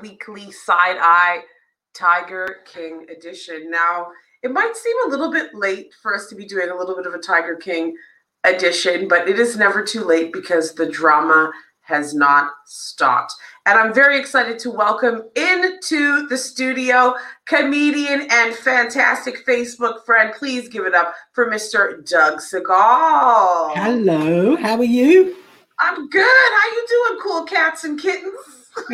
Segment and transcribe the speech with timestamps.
[0.00, 1.42] weekly Side Eye
[1.94, 3.70] Tiger King edition.
[3.70, 4.08] Now,
[4.42, 7.06] it might seem a little bit late for us to be doing a little bit
[7.06, 7.96] of a Tiger King
[8.44, 13.34] edition, but it is never too late because the drama has not stopped.
[13.66, 17.14] And I'm very excited to welcome into the studio
[17.46, 20.32] comedian and fantastic Facebook friend.
[20.38, 22.08] Please give it up for Mr.
[22.08, 23.74] Doug Segal.
[23.74, 25.36] Hello, how are you?
[25.80, 26.22] I'm good.
[26.22, 28.59] How you doing, cool cats and kittens?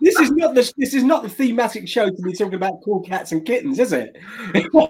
[0.00, 3.00] this is not the this is not the thematic show to be talking about cool
[3.00, 4.16] cats and kittens, is it?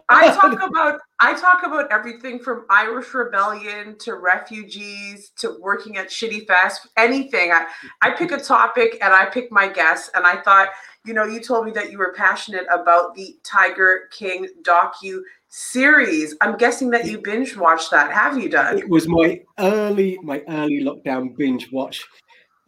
[0.08, 6.08] I talk about I talk about everything from Irish rebellion to refugees to working at
[6.08, 7.52] shitty fast anything.
[7.52, 7.66] I
[8.02, 10.68] I pick a topic and I pick my guests and I thought,
[11.04, 16.36] you know, you told me that you were passionate about the Tiger King docu series.
[16.40, 18.12] I'm guessing that you binge watched that.
[18.12, 18.78] Have you done?
[18.78, 22.04] It was my early my early lockdown binge watch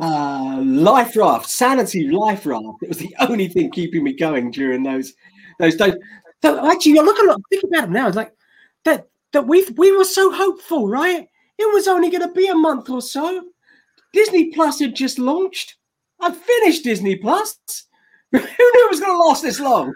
[0.01, 2.83] uh, life raft, sanity life raft.
[2.83, 5.15] It was the only thing keeping me going during those
[5.59, 5.95] those days.
[6.43, 8.07] So actually, you look at it, think about it now.
[8.07, 8.33] It's like
[8.85, 11.27] that that we we were so hopeful, right?
[11.59, 13.45] It was only going to be a month or so.
[14.13, 15.77] Disney Plus had just launched.
[16.21, 17.59] I finished Disney Plus.
[18.33, 19.93] Who knew it was going to last this long?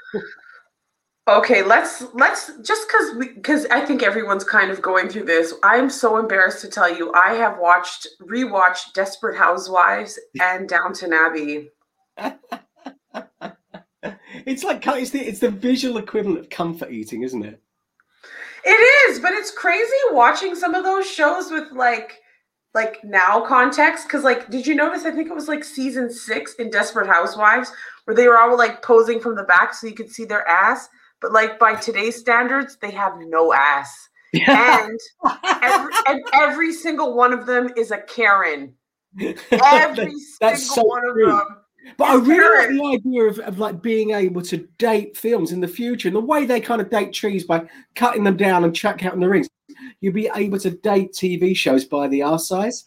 [1.29, 5.55] Okay, let's let's just because because I think everyone's kind of going through this.
[5.63, 11.71] I'm so embarrassed to tell you, I have watched rewatched Desperate Housewives and Downton Abbey.
[14.47, 17.63] it's like it's the it's the visual equivalent of comfort eating, isn't it?
[18.65, 22.19] It is, but it's crazy watching some of those shows with like
[22.75, 26.55] like now context because like did you notice i think it was like season six
[26.55, 27.71] in desperate housewives
[28.07, 30.89] where they were all like posing from the back so you could see their ass
[31.23, 34.09] but like by today's standards, they have no ass.
[34.35, 34.99] and,
[35.63, 38.75] every, and every single one of them is a Karen.
[39.51, 41.31] Every That's single so one true.
[41.31, 41.57] of them.
[41.99, 45.61] But I really like the idea of, of like being able to date films in
[45.61, 48.75] the future and the way they kind of date trees by cutting them down and
[48.75, 49.49] chuck out in the rings.
[50.01, 52.87] You'll be able to date TV shows by the R size.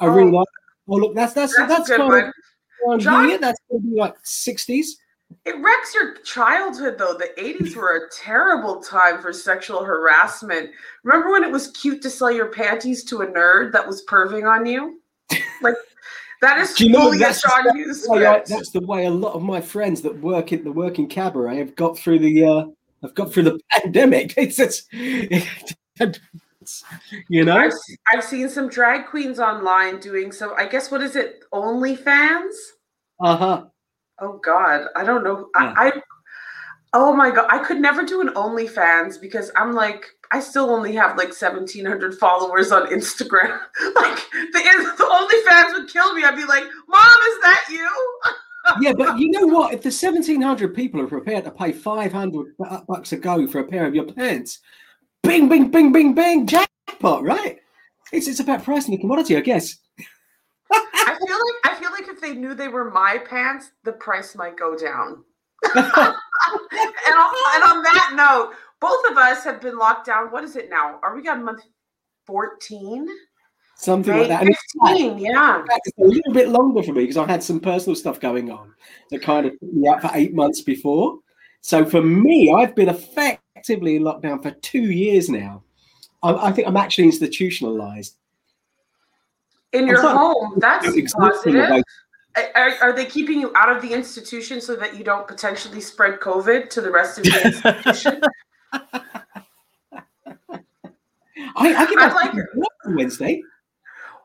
[0.00, 0.36] I really Oh.
[0.38, 0.48] like.
[0.88, 2.94] Oh look, that's that's That's, that's, kind one.
[2.96, 3.38] of John- here.
[3.38, 4.98] That's going to be like sixties.
[5.44, 7.14] It wrecks your childhood, though.
[7.14, 10.70] The 80s were a terrible time for sexual harassment.
[11.04, 14.48] Remember when it was cute to sell your panties to a nerd that was perving
[14.50, 15.00] on you?
[15.60, 15.74] Like,
[16.40, 19.10] that is Do you know that's- that's Hughes the way I- that's the way a
[19.10, 22.64] lot of my friends that work in the working cabaret have got through the uh,
[23.02, 24.34] have got through the pandemic.
[24.36, 24.86] It's, it's
[27.28, 27.56] you know.
[27.56, 27.72] I've,
[28.12, 31.44] I've seen some drag queens online doing so I guess, what is it?
[31.52, 32.52] OnlyFans?
[33.20, 33.64] Uh huh.
[34.22, 35.50] Oh God, I don't know.
[35.58, 35.74] Yeah.
[35.76, 35.98] I, hmm.
[35.98, 36.02] I
[36.94, 40.94] oh my God, I could never do an OnlyFans because I'm like, I still only
[40.94, 43.48] have like 1,700 followers on Instagram.
[43.94, 44.18] like
[44.52, 46.22] the, the OnlyFans would kill me.
[46.22, 47.90] I'd be like, Mom, is that you?
[48.80, 49.74] yeah, but you know what?
[49.74, 53.46] If the seventeen hundred people are prepared to pay five hundred uh, bucks a go
[53.48, 54.60] for a pair of your pants,
[55.24, 57.58] bing, bing, bing, bing, bing, jackpot, right?
[58.12, 59.76] It's it's about pricing the commodity, I guess.
[60.72, 61.91] I feel like I feel
[62.22, 65.24] they knew they were my pants, the price might go down.
[65.74, 70.28] and, on, and on that note, both of us have been locked down.
[70.30, 70.98] What is it now?
[71.02, 71.62] Are we on month
[72.26, 73.06] 14?
[73.76, 74.20] Something Right?
[74.20, 74.40] like that.
[74.42, 75.62] And in fact- 15, yeah.
[75.84, 78.72] it's a little bit longer for me because I had some personal stuff going on
[79.10, 81.18] that kind of put me up for eight months before.
[81.60, 85.62] So for me, I've been effectively in lockdown for two years now.
[86.22, 88.16] I, I think I'm actually institutionalized.
[89.72, 91.68] In your home, that's Existing positive.
[91.70, 91.82] away-
[92.54, 96.20] Are, are they keeping you out of the institution so that you don't potentially spread
[96.20, 97.42] COVID to the rest of the
[97.84, 98.22] institution?
[101.56, 103.42] I, I get I my like like on Wednesday.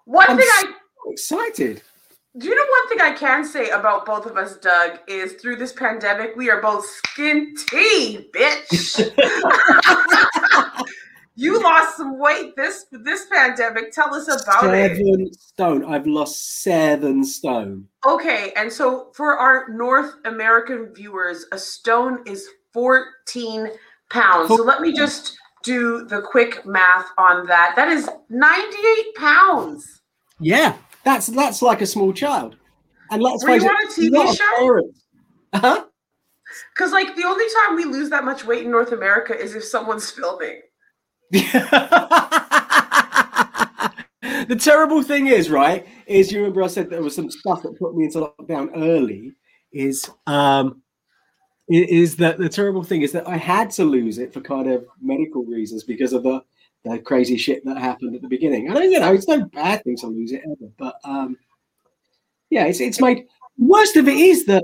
[0.05, 1.81] One I'm thing I so excited.
[2.37, 5.57] do you know one thing I can say about both of us, Doug, is through
[5.57, 9.11] this pandemic, we are both skinty, bitch.
[11.35, 13.91] you lost some weight this this pandemic.
[13.91, 14.97] Tell us about it.
[14.97, 15.85] seven stone.
[15.85, 17.87] I've lost seven stone.
[18.07, 23.69] Okay, and so for our North American viewers, a stone is 14
[24.09, 24.47] pounds.
[24.47, 27.73] So let me just do the quick math on that.
[27.75, 30.01] That is 98 pounds.
[30.39, 32.55] Yeah, that's that's like a small child.
[33.11, 34.89] And let's Were you it, on a TV show?
[35.53, 35.85] Uh-huh.
[36.73, 39.63] Because, like, the only time we lose that much weight in North America is if
[39.63, 40.61] someone's filming.
[44.47, 47.77] the terrible thing is, right, is you remember I said there was some stuff that
[47.77, 49.33] put me into lockdown early.
[49.71, 50.81] Is um,
[51.69, 54.85] is that the terrible thing is that I had to lose it for kind of
[55.01, 56.41] medical reasons because of the
[56.83, 58.69] the crazy shit that happened at the beginning.
[58.69, 61.37] And you know, it's no bad thing to lose it ever, but um,
[62.49, 63.25] yeah, it's it's made
[63.57, 64.63] worst of it is that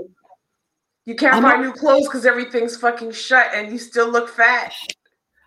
[1.04, 4.28] you can't I'm buy not, new clothes because everything's fucking shut, and you still look
[4.30, 4.72] fat.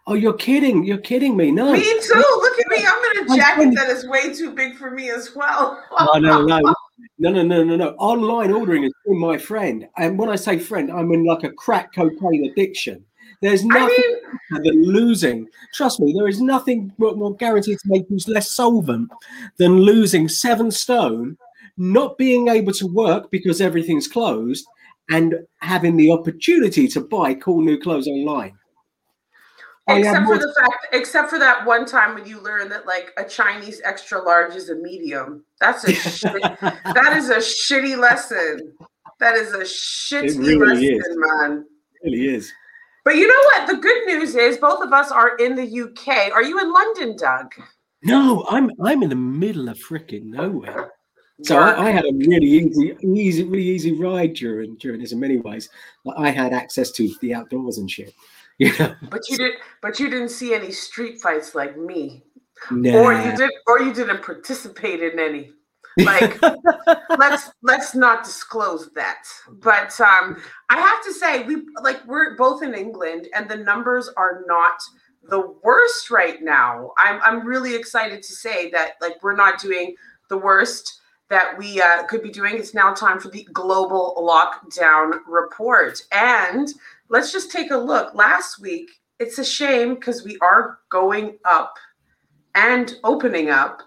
[0.10, 0.86] Oh, you're kidding!
[0.86, 1.52] You're kidding me.
[1.52, 2.14] No, me too.
[2.16, 2.88] Look at me.
[2.88, 5.84] I'm in a jacket that is way too big for me as well.
[6.16, 6.74] no, no, no, no,
[7.32, 7.90] no, no, no, no.
[7.98, 11.52] Online ordering is been my friend, and when I say friend, I'm in like a
[11.52, 13.04] crack cocaine addiction.
[13.42, 14.22] There's nothing
[14.52, 15.46] I mean, than losing.
[15.74, 19.12] Trust me, there is nothing more guaranteed to make you less solvent
[19.58, 21.38] than losing seven stone,
[21.76, 24.66] not being able to work because everything's closed,
[25.10, 28.58] and having the opportunity to buy cool new clothes online.
[29.90, 33.24] Except for the fact, except for that one time when you learn that like a
[33.24, 35.46] Chinese extra large is a medium.
[35.62, 36.60] That's a shitty,
[36.94, 38.74] that is a shitty lesson.
[39.20, 41.18] That is a shitty really lesson, is.
[41.18, 41.66] man.
[42.02, 42.52] It really is.
[43.06, 43.68] But you know what?
[43.68, 46.34] The good news is both of us are in the UK.
[46.34, 47.54] Are you in London, Doug?
[48.04, 50.92] No, I'm I'm in the middle of freaking nowhere.
[51.44, 55.20] So I, I, had a really easy, easy, really easy ride during during this in
[55.20, 55.70] many ways.
[56.18, 58.14] I had access to the outdoors and shit.
[58.60, 58.96] Yeah.
[59.12, 59.60] But you didn't.
[59.84, 62.24] but you didn't see any street fights like me.
[62.72, 62.98] Nah.
[62.98, 65.52] Or you did or you didn't participate in any.
[66.00, 66.42] Like
[67.20, 69.24] let's let's not disclose that.
[69.62, 74.10] But um I have to say we like we're both in England and the numbers
[74.18, 74.80] are not
[75.30, 76.94] the worst right now.
[76.98, 79.96] I'm I'm really excited to say that like we're not doing
[80.30, 81.00] the worst
[81.30, 82.56] that we uh, could be doing.
[82.56, 86.02] It's now time for the global lockdown report.
[86.12, 86.70] And
[87.10, 88.14] let's just take a look.
[88.14, 88.90] Last week,
[89.20, 91.74] it's a shame because we are going up
[92.56, 93.82] and opening up,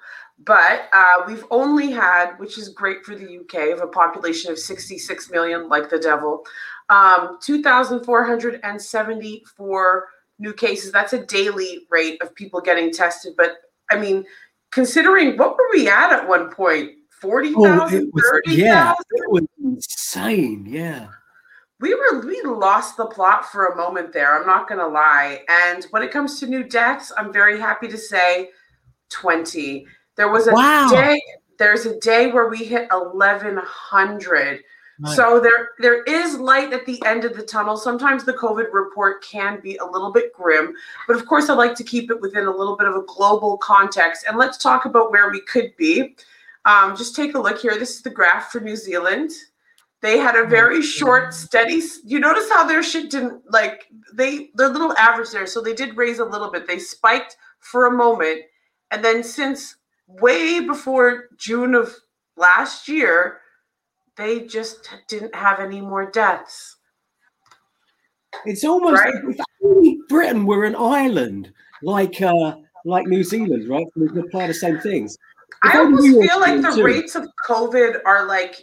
[0.44, 4.58] but uh, we've only had, which is great for the UK, of a population of
[4.58, 6.42] 66 million, like the devil,
[6.88, 10.08] um, 2,474
[10.38, 10.92] new cases.
[10.92, 13.34] That's a daily rate of people getting tested.
[13.36, 13.56] But
[13.90, 14.24] I mean,
[14.70, 16.92] considering what were we at at one point?
[17.20, 18.58] 40,000, oh, 30,000?
[18.58, 20.64] Yeah, it was insane.
[20.66, 21.08] Yeah.
[21.80, 24.38] We were we lost the plot for a moment there.
[24.38, 25.42] I'm not gonna lie.
[25.48, 28.50] And when it comes to new deaths, I'm very happy to say
[29.10, 29.86] 20.
[30.16, 30.88] There was a wow.
[30.90, 31.20] day,
[31.58, 34.60] there's a day where we hit 1100.
[35.02, 35.16] Right.
[35.16, 37.78] So there there is light at the end of the tunnel.
[37.78, 40.74] Sometimes the COVID report can be a little bit grim,
[41.06, 43.56] but of course I like to keep it within a little bit of a global
[43.56, 44.26] context.
[44.28, 46.14] And let's talk about where we could be.
[46.66, 47.78] Um, just take a look here.
[47.78, 49.30] This is the graph for New Zealand.
[50.02, 51.82] They had a very short, steady.
[52.04, 55.74] You notice how their shit didn't like they they're a little average there, so they
[55.74, 56.66] did raise a little bit.
[56.66, 58.40] They spiked for a moment,
[58.90, 59.76] and then since
[60.06, 61.94] way before June of
[62.36, 63.40] last year,
[64.16, 66.76] they just didn't have any more deaths.
[68.46, 69.14] It's almost right?
[69.60, 71.52] like Britain were an island,
[71.82, 73.86] like uh, like New Zealand, right?
[73.96, 75.18] We can apply the same things.
[75.62, 76.84] I almost feel like the too.
[76.84, 78.62] rates of COVID are like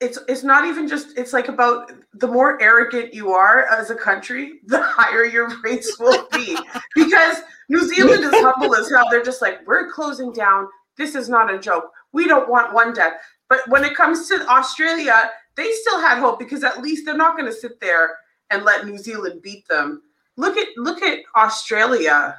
[0.00, 3.94] it's it's not even just it's like about the more arrogant you are as a
[3.94, 6.56] country, the higher your rates will be.
[6.94, 9.06] because New Zealand is humble as hell.
[9.10, 10.68] They're just like, we're closing down.
[10.96, 11.90] This is not a joke.
[12.12, 13.14] We don't want one death.
[13.48, 17.36] But when it comes to Australia, they still had hope because at least they're not
[17.36, 18.16] going to sit there
[18.50, 20.02] and let New Zealand beat them.
[20.36, 22.36] Look at look at Australia.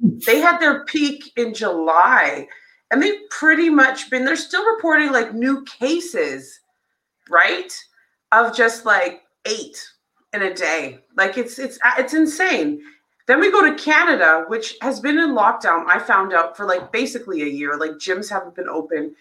[0.00, 2.46] They had their peak in July
[2.90, 6.60] and they've pretty much been they're still reporting like new cases
[7.30, 7.72] right?
[8.32, 9.82] Of just like eight
[10.32, 11.00] in a day.
[11.16, 12.82] Like it's it's uh, it's insane.
[13.26, 16.92] Then we go to canada which has been in lockdown i found out for like
[16.92, 17.76] basically a year.
[17.76, 19.14] Like gyms haven't been open.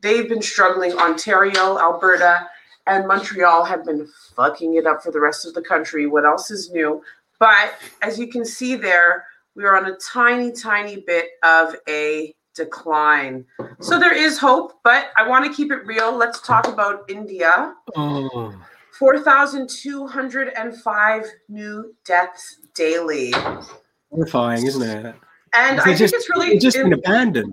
[0.00, 0.92] They've been struggling.
[0.92, 2.48] Ontario alberta
[2.86, 6.06] and montreal have been fucking it up for the rest of the country.
[6.06, 7.02] What else is new?
[7.38, 12.34] But as you can see there we are on a tiny tiny bit of a
[12.54, 13.44] decline.
[13.80, 16.16] So there is hope, but I want to keep it real.
[16.16, 17.74] Let's talk about India.
[17.96, 18.54] Oh.
[18.98, 23.32] 4,205 new deaths daily.
[24.10, 25.14] Horrifying, isn't it?
[25.54, 27.52] And I just, think it's really just been abandoned.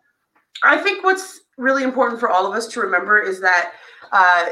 [0.64, 3.72] I think what's really important for all of us to remember is that
[4.12, 4.50] uh,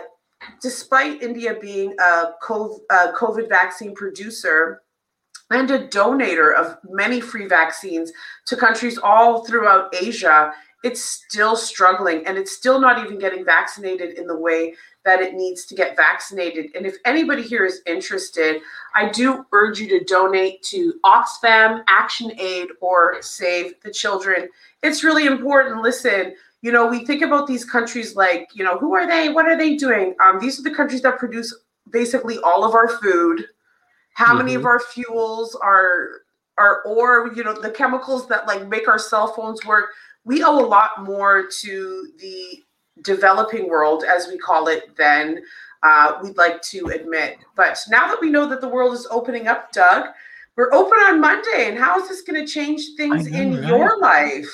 [0.62, 4.82] despite India being a COVID vaccine producer,
[5.52, 8.12] and a donator of many free vaccines
[8.46, 14.18] to countries all throughout Asia it's still struggling and it's still not even getting vaccinated
[14.18, 14.74] in the way
[15.06, 16.68] that it needs to get vaccinated.
[16.76, 18.62] And if anybody here is interested,
[18.94, 24.50] I do urge you to donate to Oxfam, Action Aid, or Save the Children.
[24.84, 25.82] It's really important.
[25.82, 29.30] Listen, you know, we think about these countries like, you know, who are they?
[29.30, 30.16] What are they doing?
[30.24, 31.56] Um, these are the countries that produce
[31.92, 33.46] basically all of our food.
[34.18, 34.38] How mm-hmm.
[34.40, 36.10] many of our fuels are
[36.58, 39.92] are or you know the chemicals that like make our cell phones work
[40.28, 42.64] we owe a lot more to the
[43.02, 45.42] developing world, as we call it, than
[45.84, 47.38] uh, we'd like to admit.
[47.56, 50.08] But now that we know that the world is opening up, Doug,
[50.58, 53.68] we're open on Monday, and how is this going to change things know, in right?
[53.68, 54.48] your life?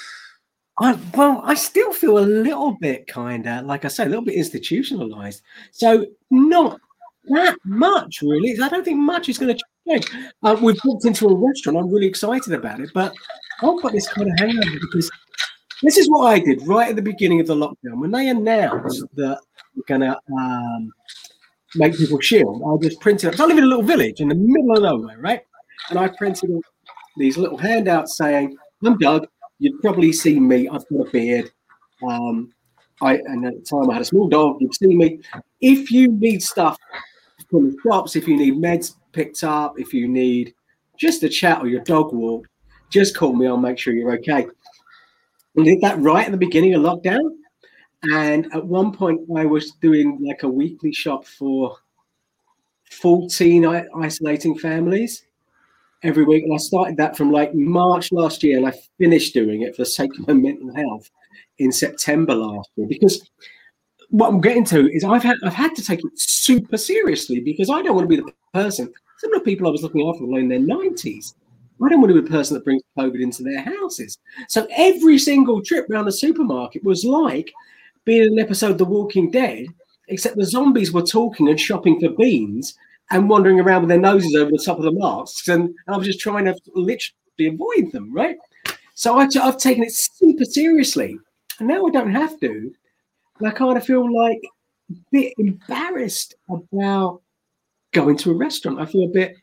[0.80, 4.26] I, well, I still feel a little bit kind of, like I say, a little
[4.26, 5.42] bit institutionalized.
[5.72, 6.80] So not
[7.26, 8.60] that much, really.
[8.62, 10.08] I don't think much is going to change.
[10.44, 11.78] Uh, we've walked into a restaurant.
[11.78, 13.14] I'm really excited about it, but
[13.62, 15.10] I've got this kind of hangover because
[15.82, 19.04] this is what I did right at the beginning of the lockdown when they announced
[19.16, 19.40] that
[19.76, 20.92] we're going to um,
[21.76, 22.62] make people shield.
[22.66, 23.36] I just printed.
[23.36, 25.42] So I live in a little village in the middle of nowhere, right?
[25.90, 26.50] And I printed
[27.18, 29.28] these little handouts saying, "I'm Doug.
[29.60, 30.68] You've probably seen me.
[30.68, 31.52] I've got a beard.
[32.08, 32.52] Um,
[33.02, 34.58] I and at the time I had a small dog.
[34.60, 35.20] You've seen me.
[35.62, 36.78] If you need stuff
[37.54, 40.56] from the shops, if you need meds picked up, if you need
[40.98, 42.48] just a chat or your dog walk,
[42.90, 43.46] just call me.
[43.46, 44.48] I'll make sure you're okay."
[45.54, 47.38] We did that right at the beginning of lockdown.
[48.12, 51.78] And at one point, I was doing like a weekly shop for
[52.90, 53.64] 14
[53.96, 55.26] isolating families
[56.02, 56.44] every week.
[56.44, 59.84] And I started that from like March last year, and I finished doing it for
[59.84, 61.10] the sake of my mental health
[61.60, 62.88] in September last year.
[62.88, 63.30] Because
[64.14, 67.72] what I'm getting to is I've had I've had to take it super seriously because
[67.72, 68.94] I don't want to be the person.
[69.18, 71.34] Some of the people I was looking after were in their 90s.
[71.84, 74.20] I don't want to be the person that brings COVID into their houses.
[74.50, 77.52] So every single trip around the supermarket was like
[78.06, 79.66] being an episode of The Walking Dead,
[80.10, 82.76] except the zombies were talking and shopping for beans
[83.10, 85.48] and wandering around with their noses over the top of the masks.
[85.48, 88.38] And, and I was just trying to literally avoid them, right?
[88.94, 91.18] So I, have taken it super seriously.
[91.58, 92.72] And now I don't have to.
[93.40, 94.42] And I kind of feel like
[94.92, 97.22] a bit embarrassed about
[97.94, 98.80] going to a restaurant.
[98.80, 99.36] I feel a bit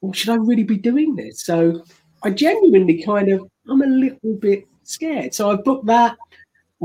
[0.00, 1.44] well, should I really be doing this?
[1.44, 1.82] So
[2.22, 5.34] I genuinely kind of, I'm a little bit scared.
[5.34, 6.16] So I've booked that.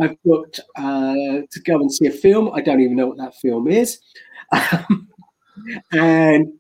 [0.02, 2.52] I've booked uh, to go and see a film.
[2.54, 4.00] I don't even know what that film is.
[5.92, 6.54] and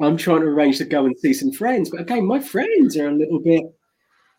[0.00, 1.90] I'm trying to arrange to go and see some friends.
[1.90, 3.62] But again, my friends are a little bit,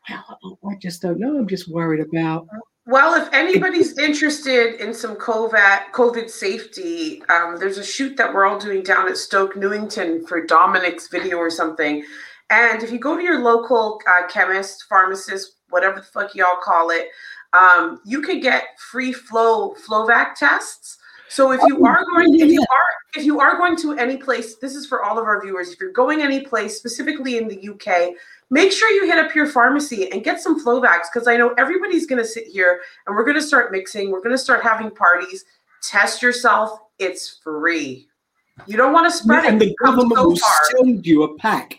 [0.10, 1.38] well, I just don't know.
[1.38, 2.48] I'm just worried about
[2.88, 8.46] well, if anybody's interested in some COVID, COVID safety, um, there's a shoot that we're
[8.46, 12.04] all doing down at Stoke Newington for Dominic's video or something.
[12.50, 16.90] And if you go to your local uh, chemist, pharmacist, whatever the fuck y'all call
[16.90, 17.10] it,
[17.54, 20.98] um, you could get free flow Flovac tests.
[21.30, 24.18] So if you oh, are going, if you are if you are going to any
[24.18, 25.72] place, this is for all of our viewers.
[25.72, 28.16] If you're going any place, specifically in the UK,
[28.52, 32.06] make sure you hit up your pharmacy and get some Flovacs because I know everybody's
[32.06, 34.12] going to sit here and we're going to start mixing.
[34.12, 35.46] We're going to start having parties.
[35.82, 36.80] Test yourself.
[37.00, 38.08] It's free.
[38.68, 39.54] You don't want to spread yeah, it.
[39.54, 40.52] And the government so will far.
[40.78, 41.78] send you a pack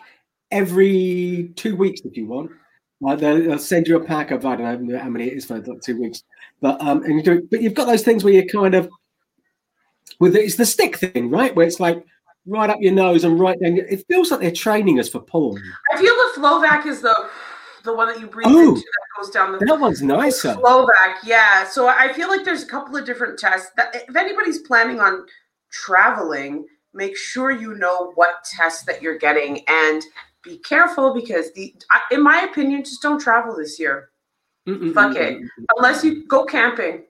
[0.50, 2.50] every two weeks if you want.
[3.00, 5.58] Like they'll send you a pack of I don't know how many it is for
[5.58, 6.22] like two weeks,
[6.60, 8.88] but um, and you do, but you've got those things where you're kind of
[10.20, 11.54] with it's the stick thing, right?
[11.54, 12.04] Where it's like
[12.46, 13.76] right up your nose and right down.
[13.76, 15.62] It feels like they're training us for porn.
[15.92, 17.30] I feel the Flovac is the
[17.84, 19.58] the one that you breathe oh, into that goes down the.
[19.58, 20.54] That one's nicer.
[20.54, 21.64] Flovac, yeah.
[21.66, 25.26] So I feel like there's a couple of different tests that if anybody's planning on
[25.70, 30.02] traveling, make sure you know what tests that you're getting and
[30.42, 31.74] be careful because the
[32.10, 34.10] in my opinion just don't travel this year.
[34.68, 35.42] Mm-mm, Fuck it.
[35.76, 37.04] Unless you go camping.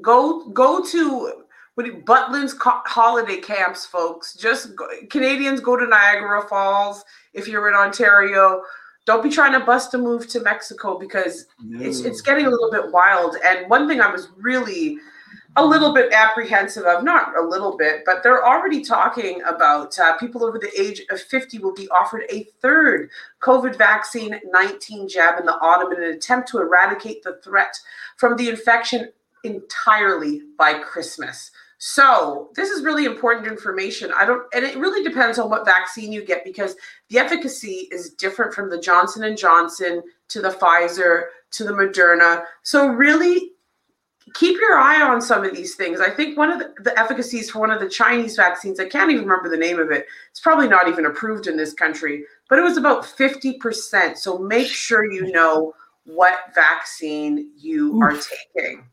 [0.00, 1.41] Go go to
[1.74, 4.34] what Butlins holiday camps, folks.
[4.34, 8.62] Just go, Canadians go to Niagara Falls if you're in Ontario.
[9.04, 11.84] Don't be trying to bust a move to Mexico because no.
[11.84, 13.36] it's it's getting a little bit wild.
[13.44, 14.98] And one thing I was really
[15.56, 20.16] a little bit apprehensive of, not a little bit, but they're already talking about uh,
[20.16, 23.10] people over the age of 50 will be offered a third
[23.42, 27.78] COVID vaccine 19 jab in the autumn in an attempt to eradicate the threat
[28.16, 29.10] from the infection
[29.44, 31.50] entirely by Christmas.
[31.84, 34.12] So this is really important information.
[34.16, 36.76] I don't, and it really depends on what vaccine you get because
[37.08, 42.44] the efficacy is different from the Johnson and Johnson to the Pfizer to the Moderna.
[42.62, 43.50] So really
[44.32, 46.00] keep your eye on some of these things.
[46.00, 49.10] I think one of the, the efficacies for one of the Chinese vaccines, I can't
[49.10, 50.06] even remember the name of it.
[50.30, 54.16] It's probably not even approved in this country, but it was about 50%.
[54.16, 55.74] So make sure you know
[56.04, 58.02] what vaccine you Oof.
[58.04, 58.20] are
[58.54, 58.84] taking.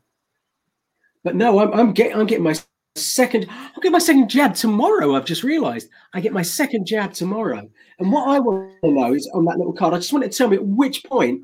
[1.22, 2.54] But no, I'm, I'm getting I'm getting my
[2.96, 3.46] second.
[3.48, 5.14] I'll get my second jab tomorrow.
[5.14, 7.68] I've just realised I get my second jab tomorrow.
[7.98, 9.94] And what I want to know is on that little card.
[9.94, 11.42] I just want it to tell me at which point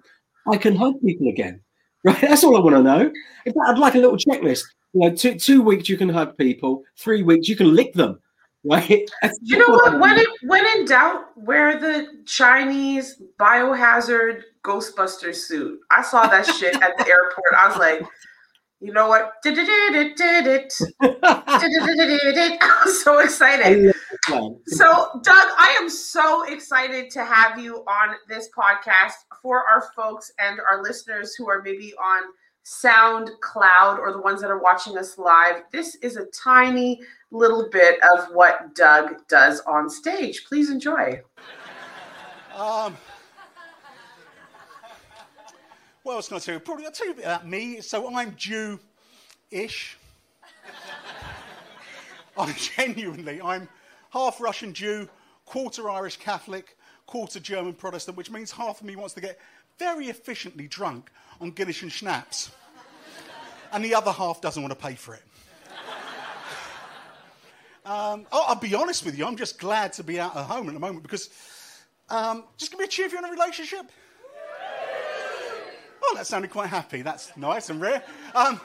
[0.50, 1.60] I can hug people again.
[2.04, 3.12] Right, that's all I want to know.
[3.44, 4.62] Fact, I'd like a little checklist.
[4.92, 6.84] You know, two two weeks you can hug people.
[6.96, 8.20] Three weeks you can lick them.
[8.68, 9.08] Right.
[9.22, 10.00] That's you know what?
[10.00, 15.78] When it, when in doubt, wear the Chinese biohazard Ghostbuster suit.
[15.92, 17.54] I saw that shit at the airport.
[17.56, 18.02] I was like,
[18.80, 19.34] you know what?
[19.42, 20.72] Did it, did it,
[22.60, 23.94] I'm so excited.
[24.66, 30.32] So, Doug, I am so excited to have you on this podcast for our folks
[30.38, 32.22] and our listeners who are maybe on
[32.66, 35.62] SoundCloud or the ones that are watching us live.
[35.72, 40.44] This is a tiny little bit of what Doug does on stage.
[40.46, 41.20] Please enjoy.
[42.54, 42.96] Um,
[46.06, 46.60] what else can I tell you?
[46.60, 47.80] Probably I'll tell you a bit about me.
[47.80, 49.98] So I'm Jew-ish.
[52.38, 53.68] I'm genuinely, I'm
[54.10, 55.08] half Russian Jew,
[55.46, 59.40] quarter Irish Catholic, quarter German Protestant, which means half of me wants to get
[59.80, 61.10] very efficiently drunk
[61.40, 62.52] on Guinness and schnapps,
[63.72, 65.22] and the other half doesn't want to pay for it.
[67.84, 70.66] Um, oh, I'll be honest with you, I'm just glad to be out at home
[70.66, 71.30] at the moment because
[72.10, 73.86] um, just give me a cheer if you're in a relationship.
[76.08, 77.02] Oh, that sounded quite happy.
[77.02, 78.02] That's nice and rare.
[78.34, 78.60] Um,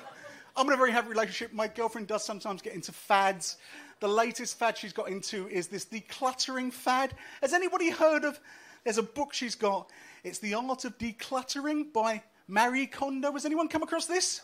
[0.55, 1.53] I'm in a very happy relationship.
[1.53, 3.57] My girlfriend does sometimes get into fads.
[4.00, 7.13] The latest fad she's got into is this decluttering fad.
[7.41, 8.39] Has anybody heard of?
[8.83, 9.89] There's a book she's got.
[10.24, 13.31] It's The Art of Decluttering by Marie Kondo.
[13.31, 14.41] Has anyone come across this?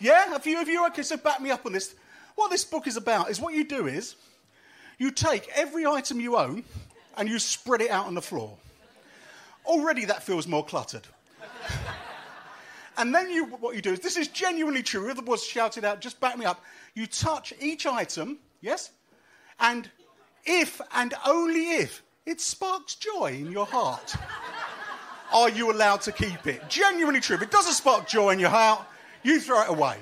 [0.00, 0.36] Yeah, yeah?
[0.36, 0.86] a few of you?
[0.86, 1.94] Okay, so back me up on this.
[2.36, 4.16] What this book is about is what you do is
[4.98, 6.64] you take every item you own
[7.16, 8.56] and you spread it out on the floor.
[9.66, 11.06] Already that feels more cluttered.
[12.96, 15.02] And then you, what you do is, this is genuinely true.
[15.02, 16.62] Whoever was shouted out, just back me up.
[16.94, 18.90] You touch each item, yes?
[19.58, 19.90] And
[20.44, 24.14] if and only if it sparks joy in your heart,
[25.32, 26.68] are you allowed to keep it?
[26.68, 27.36] Genuinely true.
[27.36, 28.82] If it doesn't spark joy in your heart,
[29.22, 29.96] you throw it away.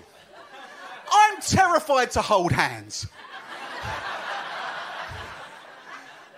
[1.10, 3.06] I'm terrified to hold hands.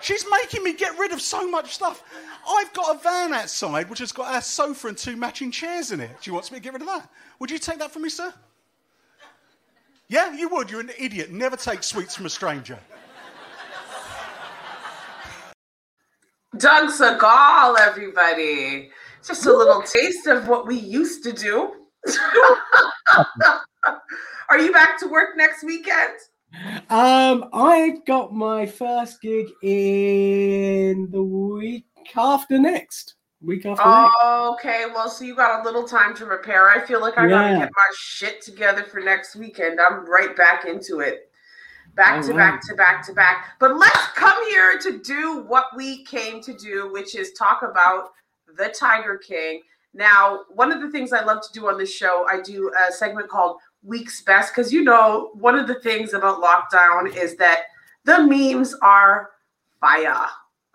[0.04, 2.04] She's making me get rid of so much stuff.
[2.46, 6.00] I've got a van outside which has got a sofa and two matching chairs in
[6.00, 6.10] it.
[6.20, 7.08] Do you want me to get rid of that?
[7.38, 8.30] Would you take that from me, sir?
[10.08, 10.70] Yeah, you would.
[10.70, 11.30] You're an idiot.
[11.30, 12.78] Never take sweets from a stranger.
[16.58, 18.90] Doug Segal, everybody.
[19.26, 21.76] Just a little taste of what we used to do.
[24.50, 26.12] Are you back to work next weekend?
[26.90, 31.86] Um, I got my first gig in the week
[32.16, 33.14] after next.
[33.42, 34.66] Week after oh, next.
[34.66, 36.70] Okay, well, so you got a little time to prepare.
[36.70, 37.30] I feel like I yeah.
[37.30, 39.80] gotta get my shit together for next weekend.
[39.80, 41.30] I'm right back into it.
[41.94, 42.52] Back All to right.
[42.52, 43.54] back to back to back.
[43.60, 48.10] But let's come here to do what we came to do, which is talk about
[48.56, 49.60] the Tiger King.
[49.92, 52.92] Now, one of the things I love to do on this show, I do a
[52.92, 57.64] segment called week's best because you know one of the things about lockdown is that
[58.04, 59.30] the memes are
[59.80, 60.26] fire.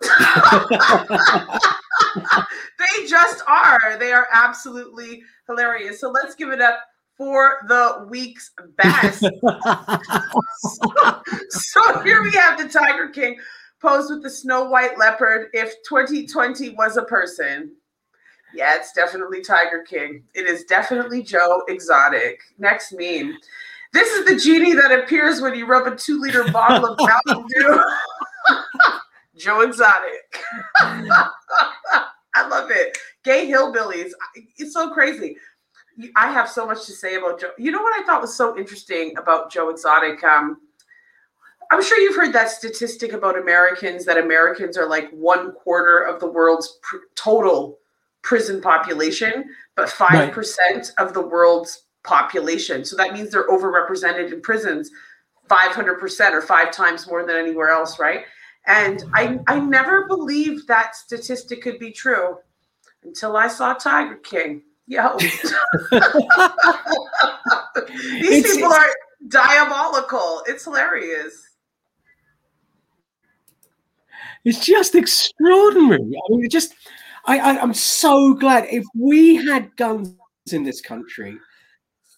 [2.78, 3.98] they just are.
[3.98, 6.00] They are absolutely hilarious.
[6.00, 6.80] So let's give it up
[7.16, 9.20] for the week's best.
[10.58, 13.38] so, so here we have the Tiger King
[13.80, 15.48] posed with the snow white leopard.
[15.52, 17.72] If 2020 was a person,
[18.54, 20.22] yeah, it's definitely Tiger King.
[20.34, 22.40] It is definitely Joe Exotic.
[22.58, 23.36] Next meme.
[23.92, 27.46] This is the genie that appears when you rub a two liter bottle of Mountain
[27.48, 27.82] Dew.
[29.36, 30.42] Joe Exotic.
[30.80, 32.96] I love it.
[33.24, 34.10] Gay hillbillies.
[34.56, 35.36] It's so crazy.
[36.16, 37.50] I have so much to say about Joe.
[37.58, 40.22] You know what I thought was so interesting about Joe Exotic?
[40.22, 40.58] Um,
[41.72, 46.20] I'm sure you've heard that statistic about Americans that Americans are like one quarter of
[46.20, 47.78] the world's pr- total
[48.22, 49.44] prison population,
[49.76, 50.90] but 5% right.
[50.98, 52.84] of the world's population.
[52.84, 54.90] So that means they're overrepresented in prisons
[55.48, 58.24] 500% or five times more than anywhere else, right?
[58.66, 62.38] And I, I never believed that statistic could be true
[63.02, 64.62] until I saw Tiger King.
[64.86, 65.16] Yo.
[65.18, 65.34] These
[68.44, 68.88] it's, people are
[69.28, 70.42] diabolical.
[70.46, 71.48] It's hilarious.
[74.44, 76.00] It's just extraordinary.
[76.00, 76.74] I mean, it just
[77.26, 80.14] I, I, I'm so glad if we had guns
[80.52, 81.36] in this country,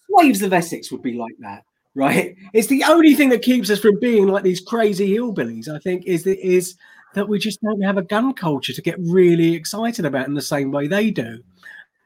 [0.09, 1.63] slaves of Essex would be like that,
[1.95, 2.35] right?
[2.53, 5.67] It's the only thing that keeps us from being like these crazy hillbillies.
[5.67, 6.75] I think is that is
[7.13, 10.41] that we just don't have a gun culture to get really excited about in the
[10.41, 11.43] same way they do.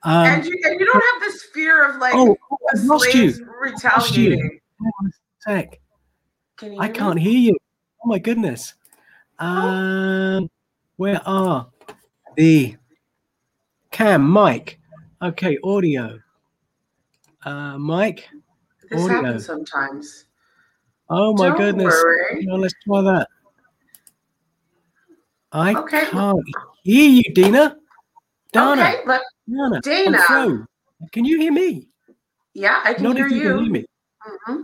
[0.03, 3.05] Um, and, you, and you don't have this fear of like oh, the I've lost
[3.13, 3.31] you.
[3.31, 3.53] slaves you.
[3.59, 4.59] retaliating.
[4.79, 5.79] hang on a sec.
[6.57, 7.57] Can you I can't hear you.
[8.03, 8.73] Oh my goodness.
[9.39, 10.49] Um,
[10.95, 11.67] where are
[12.35, 12.75] the
[13.91, 14.79] cam, Mike.
[15.21, 16.19] Okay, audio.
[17.43, 18.27] Uh, mic.
[18.89, 19.15] This audio.
[19.23, 20.25] happens sometimes.
[21.09, 22.03] Oh my Don't goodness.
[22.41, 23.27] Now let's try that.
[25.51, 26.05] I Okay.
[26.05, 26.43] can't
[26.83, 27.77] hear you, Dina.
[28.51, 28.81] Dana.
[28.81, 29.81] Okay, let, Dana.
[29.81, 30.67] Dana.
[31.11, 31.87] Can you hear me?
[32.53, 33.71] yeah, I can Not hear if you can hear you.
[33.71, 33.85] me.
[34.47, 34.63] Mhm.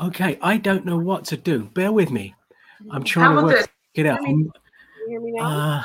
[0.00, 1.64] Okay, I don't know what to do.
[1.74, 2.34] Bear with me.
[2.90, 3.68] I'm How trying to work this?
[3.94, 4.18] it out.
[4.20, 4.52] Can you
[5.08, 5.44] hear me now?
[5.46, 5.84] Uh,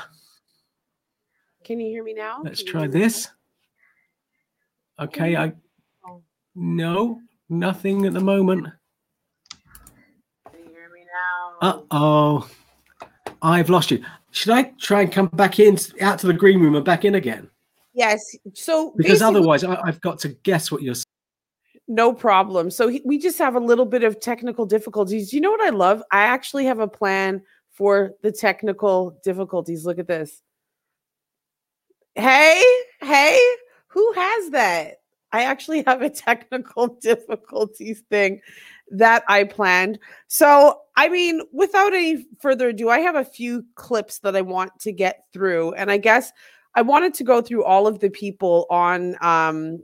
[1.67, 2.39] Can you hear me now?
[2.45, 3.30] let's Can try hear me this.
[5.01, 5.51] Okay, I
[6.56, 8.67] no, nothing at the moment.
[10.49, 11.01] Can you hear me
[11.62, 11.67] now?
[11.67, 12.49] Uh oh,
[13.41, 14.01] I've lost you.
[14.32, 17.15] Should I try and come back in out to the green room and back in
[17.15, 17.49] again?
[17.93, 18.23] Yes.
[18.53, 20.95] So Because otherwise, I, I've got to guess what you're.
[20.95, 21.03] saying.
[21.89, 22.71] No problem.
[22.71, 25.34] So he, we just have a little bit of technical difficulties.
[25.34, 26.01] You know what I love?
[26.12, 29.86] I actually have a plan for the technical difficulties.
[29.86, 30.41] Look at this.
[32.17, 32.63] Hey,
[32.99, 33.39] hey,
[33.89, 35.01] who has that?
[35.32, 38.41] I actually have a technical difficulties thing
[38.89, 39.99] that I planned.
[40.25, 44.71] So, I mean, without any further ado, I have a few clips that I want
[44.80, 45.73] to get through.
[45.73, 46.32] And I guess
[46.73, 49.84] I wanted to go through all of the people on um,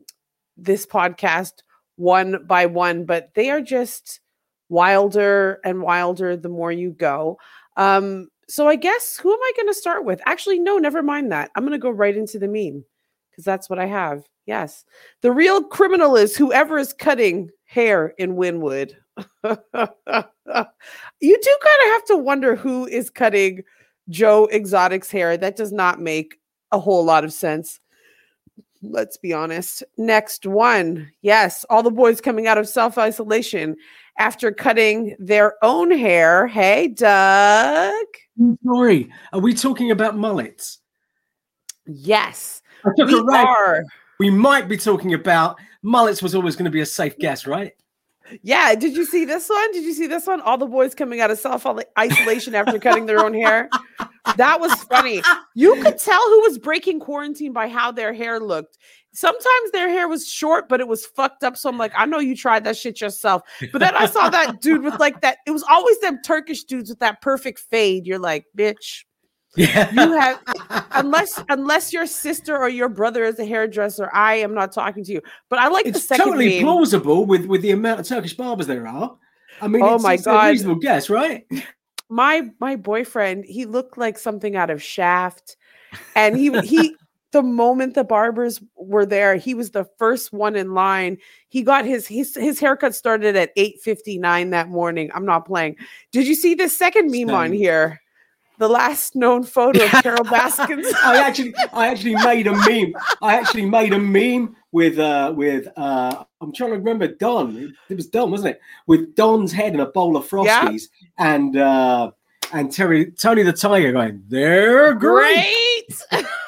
[0.57, 1.61] this podcast
[1.97, 4.21] one by one, but they are just
[4.69, 7.37] wilder and wilder the more you go.
[7.77, 10.21] Um, so I guess who am I going to start with?
[10.25, 11.51] Actually, no, never mind that.
[11.55, 12.83] I'm going to go right into the meme
[13.31, 14.25] because that's what I have.
[14.45, 14.85] Yes.
[15.21, 18.93] The real criminal is whoever is cutting hair in Wynnewood.
[19.17, 23.63] you do kind of have to wonder who is cutting
[24.09, 25.37] Joe Exotic's hair.
[25.37, 26.39] That does not make
[26.71, 27.79] a whole lot of sense.
[28.81, 29.83] Let's be honest.
[29.97, 31.09] Next one.
[31.21, 33.77] Yes, all the boys coming out of self isolation
[34.19, 36.47] after cutting their own hair.
[36.47, 38.05] Hey, Doug.
[38.65, 40.79] Sorry, are we talking about mullets?
[41.85, 42.61] Yes,
[42.97, 43.83] we are.
[44.19, 46.21] We might be talking about mullets.
[46.21, 47.73] Was always going to be a safe guess, right?
[48.41, 48.73] Yeah.
[48.75, 49.71] Did you see this one?
[49.73, 50.41] Did you see this one?
[50.41, 51.65] All the boys coming out of self
[51.99, 53.69] isolation after cutting their own hair.
[54.37, 55.21] That was funny.
[55.53, 58.77] You could tell who was breaking quarantine by how their hair looked.
[59.13, 61.55] Sometimes their hair was short, but it was fucked up.
[61.55, 63.43] So I'm like, I know you tried that shit yourself.
[63.71, 65.37] But then I saw that dude with like that.
[65.45, 68.07] It was always them Turkish dudes with that perfect fade.
[68.07, 69.03] You're like, bitch,
[69.55, 69.91] Yeah.
[69.91, 70.41] you have
[70.93, 74.09] unless unless your sister or your brother is a hairdresser.
[74.13, 75.21] I am not talking to you.
[75.49, 76.63] But I like the it's second totally meme.
[76.63, 79.15] plausible with with the amount of Turkish barbers there are.
[79.61, 80.47] I mean, Oh it's, my it's God.
[80.47, 81.45] a reasonable guess, right?
[82.09, 85.55] my my boyfriend he looked like something out of shaft
[86.15, 86.95] and he he
[87.33, 91.17] the moment the barbers were there he was the first one in line
[91.49, 95.75] he got his his, his haircut started at 8:59 that morning i'm not playing
[96.13, 97.99] did you see the second meme on here
[98.59, 102.93] the last known photo of carole baskins I actually, I actually made a meme.
[103.21, 107.75] I actually made a meme with, uh, with, uh, I'm trying to remember Don.
[107.89, 108.61] It was Don, wasn't it?
[108.87, 110.61] With Don's head in a bowl of Yeah.
[110.65, 110.83] frosties,
[111.17, 112.11] and uh,
[112.53, 115.87] and Terry, Tony the Tiger going, they're great.
[116.11, 116.25] great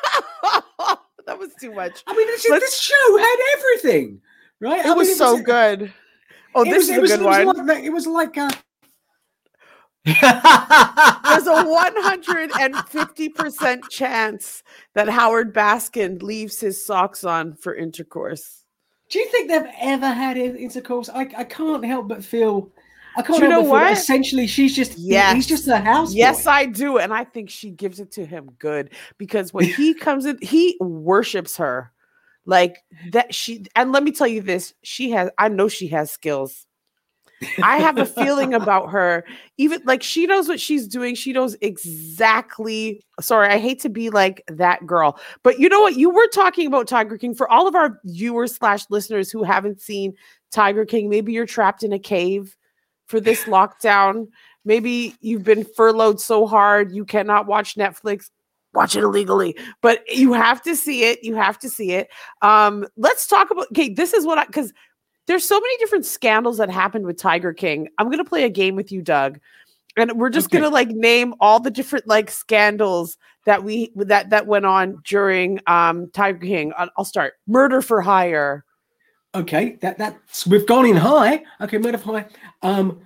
[1.35, 4.21] that was too much I mean, this, this show had everything,
[4.59, 4.85] right?
[4.85, 5.93] I it was mean, so good
[6.55, 8.07] oh It this was, is it a was, good it was one like it was
[8.07, 8.49] like a.
[10.05, 11.51] There's a.
[11.51, 18.61] a 150% chance that Howard Baskin leaves his socks on for intercourse.
[19.09, 21.09] Do you think they've ever had intercourse?
[21.09, 22.71] I, I can't help but feel.
[23.15, 23.93] I can't Do you know but what?
[23.93, 26.13] essentially she's just yeah, he's just a house.
[26.13, 26.97] Yes, I do.
[26.97, 30.77] And I think she gives it to him good because when he comes in, he
[30.81, 31.91] worships her
[32.45, 32.77] like
[33.11, 33.33] that.
[33.33, 36.67] She, and let me tell you this she has, I know she has skills.
[37.61, 39.25] I have a feeling about her.
[39.57, 41.15] Even like she knows what she's doing.
[41.15, 43.05] She knows exactly.
[43.21, 45.95] Sorry, I hate to be like that girl, but you know what?
[45.95, 49.79] You were talking about Tiger King for all of our viewers slash listeners who haven't
[49.79, 50.13] seen
[50.51, 51.09] Tiger King.
[51.09, 52.55] Maybe you're trapped in a cave
[53.07, 54.27] for this lockdown.
[54.65, 58.29] Maybe you've been furloughed so hard you cannot watch Netflix.
[58.73, 61.23] Watch it illegally, but you have to see it.
[61.23, 62.09] You have to see it.
[62.41, 63.67] Um, let's talk about.
[63.71, 64.73] Okay, this is what I because
[65.27, 67.87] there's so many different scandals that happened with Tiger King.
[67.97, 69.39] I'm gonna play a game with you, Doug,
[69.95, 70.57] and we're just Okay.
[70.59, 75.61] gonna like name all the different like scandals that we that that went on during
[75.67, 76.73] um Tiger King.
[76.77, 77.35] I'll, I'll start.
[77.47, 78.65] Murder for hire.
[79.35, 81.43] Okay, that that's we've gone in high.
[81.61, 82.25] Okay, made of high.
[82.61, 83.01] Um,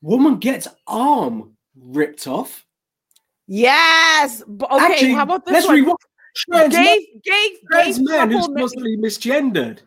[0.00, 2.64] woman gets arm ripped off.
[3.46, 4.42] Yes.
[4.42, 4.76] Okay.
[4.78, 5.76] Actually, how about this let's one?
[5.76, 5.98] rewind.
[6.36, 9.80] trans, gay, gay, trans gay man who's possibly misgendered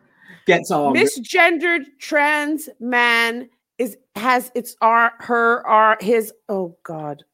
[0.46, 0.96] gets armed.
[0.96, 7.24] misgendered trans man is has its ar her ar his oh god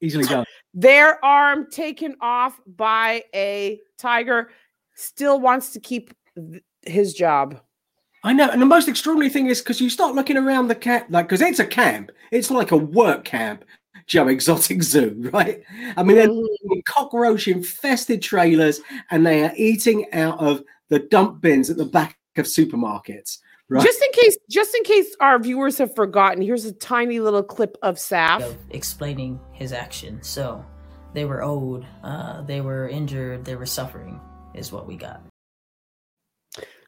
[0.00, 0.44] easily done.
[0.72, 4.50] their arm taken off by a tiger
[4.94, 6.14] still wants to keep
[6.86, 7.60] his job
[8.24, 11.06] I know, and the most extraordinary thing is because you start looking around the camp,
[11.10, 13.64] like because it's a camp, it's like a work camp,
[14.08, 15.62] Joe Exotic Zoo, right?
[15.96, 16.84] I mean, they're Mhm.
[16.86, 18.80] cockroach infested trailers,
[19.12, 23.38] and they are eating out of the dump bins at the back of supermarkets.
[23.68, 23.84] Right.
[23.84, 27.76] just in case just in case our viewers have forgotten here's a tiny little clip
[27.82, 30.26] of saff explaining his actions.
[30.28, 30.64] So
[31.14, 34.20] they were owed, uh, they were injured, they were suffering,
[34.54, 35.20] is what we got.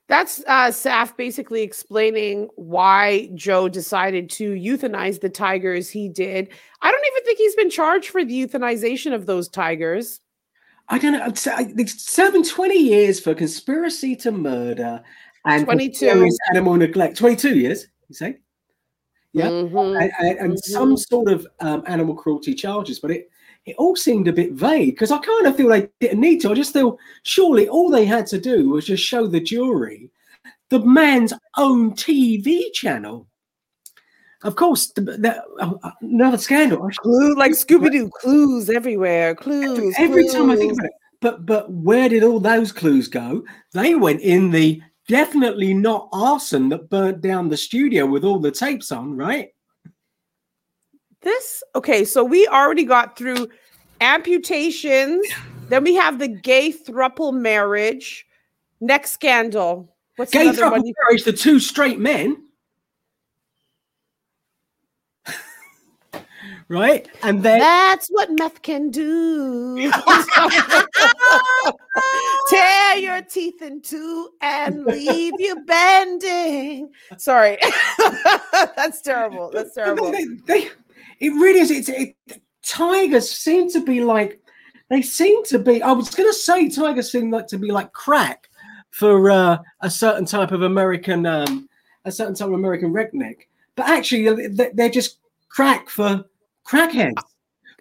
[0.09, 6.49] That's uh, Saff basically explaining why Joe decided to euthanize the tigers he did.
[6.81, 10.21] I don't even think he's been charged for the euthanization of those tigers.
[10.88, 11.21] I don't know.
[11.53, 15.03] I- serving 20 years for conspiracy to murder
[15.44, 15.94] and 22.
[15.94, 17.18] serious animal neglect.
[17.18, 18.38] 22 years, you say?
[19.35, 19.49] Yeah.
[19.49, 20.03] Mhm.
[20.03, 23.29] and, and, and some sort of um, animal cruelty charges, but it
[23.69, 26.51] it all seemed a bit vague because I kind of feel they didn't need to.
[26.51, 30.11] I just feel surely all they had to do was just show the jury
[30.71, 33.27] the man's own TV channel.
[34.45, 36.89] Of course, the, the, uh, another scandal.
[36.99, 39.95] Clue like Scooby Doo, clues everywhere, clues.
[39.99, 43.45] Every time I think about it, but but where did all those clues go?
[43.73, 48.53] They went in the definitely not arson that burnt down the studio with all the
[48.53, 49.49] tapes on, right?
[51.23, 53.49] This okay, so we already got through
[54.01, 55.27] amputations.
[55.69, 58.25] Then we have the gay thruple marriage.
[58.81, 59.95] Next scandal.
[60.17, 60.93] What's Gay another throuple one?
[61.05, 62.45] marriage, the two straight men.
[66.69, 67.09] right?
[67.23, 69.91] And then That's what meth can do.
[72.49, 76.91] Tear your teeth in two and leave you bending.
[77.17, 77.59] Sorry.
[78.77, 79.51] That's terrible.
[79.53, 80.13] That's terrible.
[80.13, 80.71] They, they-
[81.21, 81.71] it really is.
[81.71, 82.17] It's it,
[82.65, 84.41] tigers seem to be like
[84.91, 85.83] they seem to be.
[85.83, 88.49] I was going to say tigers seem like to be like crack
[88.91, 91.69] for uh, a certain type of American, um,
[92.05, 93.37] a certain type of American redneck,
[93.77, 96.25] but actually they- they're just crack for
[96.67, 97.23] crackheads.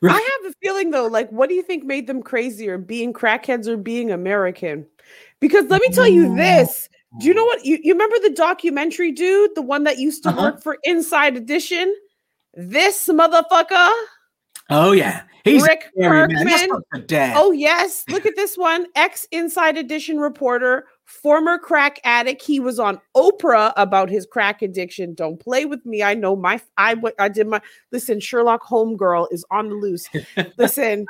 [0.04, 3.68] I have a feeling though, like, what do you think made them crazier, being crackheads
[3.68, 4.86] or being American?
[5.40, 6.90] Because let me tell you this.
[7.20, 10.30] Do you know what you, you remember the documentary dude, the one that used to
[10.30, 10.42] Uh-huh.
[10.42, 11.96] work for Inside Edition?
[12.58, 13.92] This motherfucker,
[14.70, 16.70] Oh yeah, he's Rick scary, Kirkham.
[16.70, 17.36] not for dad.
[17.38, 18.04] Oh, yes.
[18.10, 18.88] Look at this one.
[18.96, 22.42] Ex Inside Edition reporter, former crack addict.
[22.42, 25.14] He was on Oprah about his crack addiction.
[25.14, 26.04] Don't play with me.
[26.04, 30.10] I know my, I, I did my, listen, Sherlock Homegirl is on the loose.
[30.58, 31.06] listen,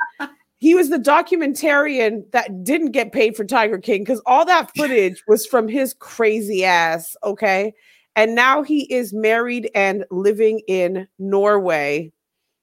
[0.58, 5.22] he was the documentarian that didn't get paid for Tiger King because all that footage
[5.26, 7.16] was from his crazy ass.
[7.24, 7.74] Okay.
[8.18, 12.10] And now he is married and living in Norway.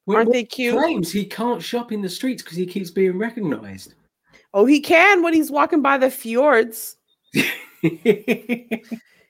[0.05, 0.77] Well, Aren't they cute?
[0.77, 3.93] Claims he can't shop in the streets because he keeps being recognised.
[4.53, 6.97] Oh, he can when he's walking by the fjords.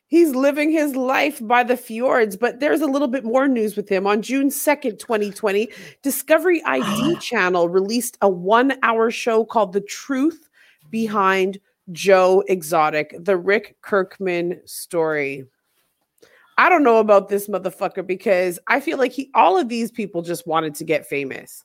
[0.07, 3.89] He's living his life by the fjords, but there's a little bit more news with
[3.89, 4.07] him.
[4.07, 5.67] On June 2nd, 2020,
[6.03, 10.47] Discovery ID Channel released a one hour show called The Truth
[10.89, 11.59] Behind
[11.91, 15.45] Joe Exotic, the Rick Kirkham story.
[16.57, 20.21] I don't know about this motherfucker because I feel like he all of these people
[20.21, 21.63] just wanted to get famous.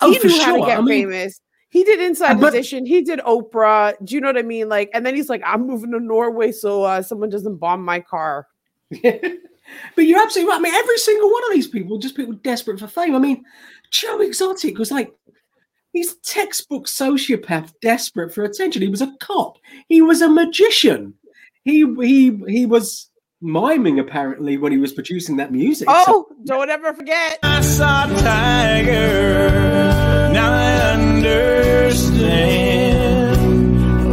[0.00, 1.40] Oh, he knew how to get I mean- famous.
[1.68, 2.84] He did Inside But- Edition.
[2.84, 3.94] He did Oprah.
[4.04, 4.68] Do you know what I mean?
[4.68, 7.98] Like, and then he's like, "I'm moving to Norway, so uh, someone doesn't bomb my
[8.00, 8.46] car."
[9.02, 10.58] but you're absolutely right.
[10.58, 13.14] I mean, every single one of these people, just people desperate for fame.
[13.14, 13.42] I mean,
[13.90, 15.14] Joe Exotic was like,
[15.94, 18.82] he's textbook sociopath, desperate for attention.
[18.82, 19.56] He was a cop.
[19.88, 21.14] He was a magician.
[21.64, 23.08] He he he was
[23.42, 25.88] miming apparently when he was producing that music.
[25.88, 27.38] So- Oh, don't ever forget.
[27.42, 29.50] I saw Tiger.
[30.32, 32.58] Now I understand.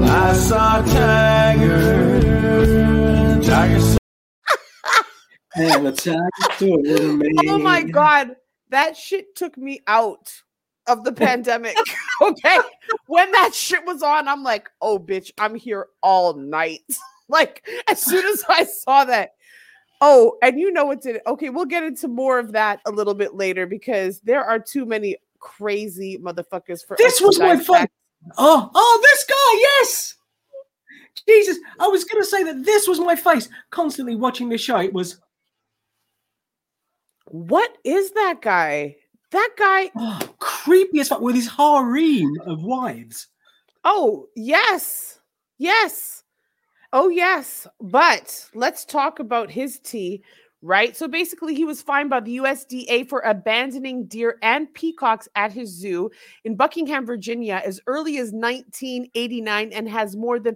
[0.05, 2.09] I saw Tiger.
[3.43, 3.97] Tiger saw
[5.57, 6.17] Yeah, the tag
[6.59, 6.77] to
[7.13, 7.29] me.
[7.47, 8.35] Oh my god,
[8.69, 10.31] that shit took me out
[10.87, 11.75] of the pandemic.
[12.21, 12.57] okay,
[13.07, 16.81] when that shit was on, I'm like, "Oh, bitch, I'm here all night."
[17.31, 19.31] like as soon as I saw that.
[20.01, 21.23] Oh, and you know what did it?
[21.27, 24.85] Okay, we'll get into more of that a little bit later because there are too
[24.85, 27.87] many crazy motherfuckers for This was my fun.
[28.37, 30.15] Oh, oh, this guy, yes.
[31.27, 34.77] Jesus, I was going to say that this was my face constantly watching this show.
[34.77, 35.19] It was
[37.25, 38.95] What is that guy?
[39.31, 39.91] That guy.
[39.97, 43.27] oh, creepy as fuck with his harem of wives.
[43.83, 45.19] Oh, yes.
[45.57, 46.18] Yes.
[46.91, 47.67] Oh, yes.
[47.79, 50.23] But let's talk about his tea,
[50.61, 50.95] right?
[50.95, 55.69] So basically, he was fined by the USDA for abandoning deer and peacocks at his
[55.69, 56.09] zoo
[56.45, 60.55] in Buckingham, Virginia, as early as 1989 and has more than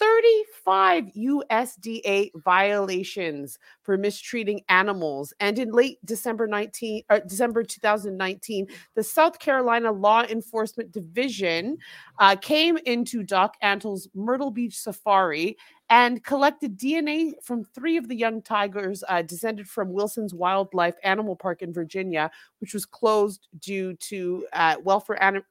[0.00, 5.34] 35 USDA violations for mistreating animals.
[5.40, 11.76] And in late December 19 uh, December 2019, the South Carolina Law Enforcement Division
[12.18, 15.56] uh, came into Doc Antle's Myrtle Beach Safari
[15.90, 21.34] and collected DNA from three of the young tigers uh, descended from Wilson's Wildlife Animal
[21.34, 25.44] Park in Virginia, which was closed due to uh, welfare anim-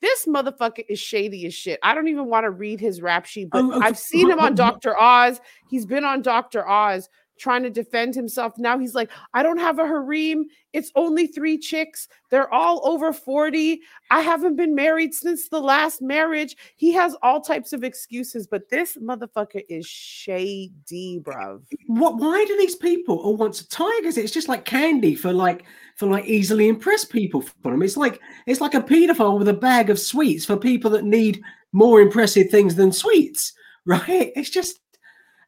[0.00, 1.78] this motherfucker is shady as shit.
[1.84, 3.86] I don't even want to read his rap sheet, but Oh, okay.
[3.86, 4.98] I've seen him on Dr.
[4.98, 5.40] Oz.
[5.70, 6.66] He's been on Dr.
[6.68, 8.54] Oz trying to defend himself.
[8.58, 10.46] Now he's like, I don't have a harem.
[10.72, 12.08] It's only three chicks.
[12.30, 13.80] They're all over 40.
[14.10, 16.56] I haven't been married since the last marriage.
[16.76, 21.62] He has all types of excuses, but this motherfucker is shady, bruv.
[21.86, 22.16] What?
[22.18, 24.16] Why do these people all want tigers?
[24.16, 25.64] It's just like candy for like
[25.96, 27.82] for like easily impressed people for them.
[27.82, 31.42] It's like it's like a paedophile with a bag of sweets for people that need
[31.72, 33.52] more impressive things than sweets,
[33.86, 34.32] right?
[34.36, 34.78] It's just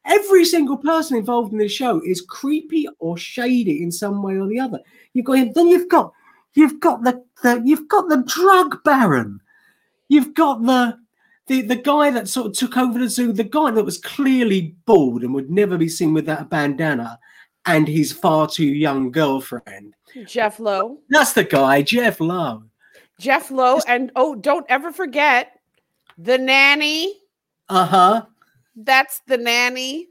[0.05, 4.47] every single person involved in this show is creepy or shady in some way or
[4.47, 4.81] the other.
[5.12, 6.12] You've got him, then you've got
[6.55, 9.40] you've got the, the you've got the drug baron,
[10.09, 10.99] you've got the
[11.47, 14.77] the the guy that sort of took over the zoo, the guy that was clearly
[14.87, 17.19] bald and would never be seen without a bandana,
[17.67, 19.95] and his far too young girlfriend.
[20.27, 20.99] Jeff Lowe.
[21.11, 22.64] That's the guy, Jeff Lowe.
[23.19, 23.81] Jeff Lowe.
[23.87, 25.59] And oh, don't ever forget
[26.19, 27.21] the nanny.
[27.69, 28.27] Uh huh.
[28.76, 30.08] That's the nanny.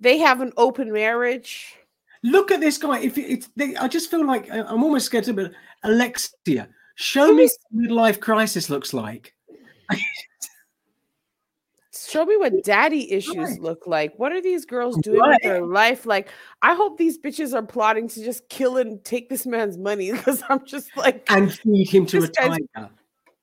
[0.00, 1.74] They have an open marriage.
[2.22, 3.00] Look at this guy.
[3.00, 5.52] If it's, they, I just feel like uh, I'm almost scared to, but
[5.84, 9.34] Alexia, show me what midlife crisis looks like.
[12.08, 13.60] Show me what daddy issues Right.
[13.60, 14.16] look like.
[14.18, 16.06] What are these girls doing with their life?
[16.06, 16.28] Like,
[16.62, 20.42] I hope these bitches are plotting to just kill and take this man's money because
[20.48, 22.90] I'm just like, And feed him to a tiger.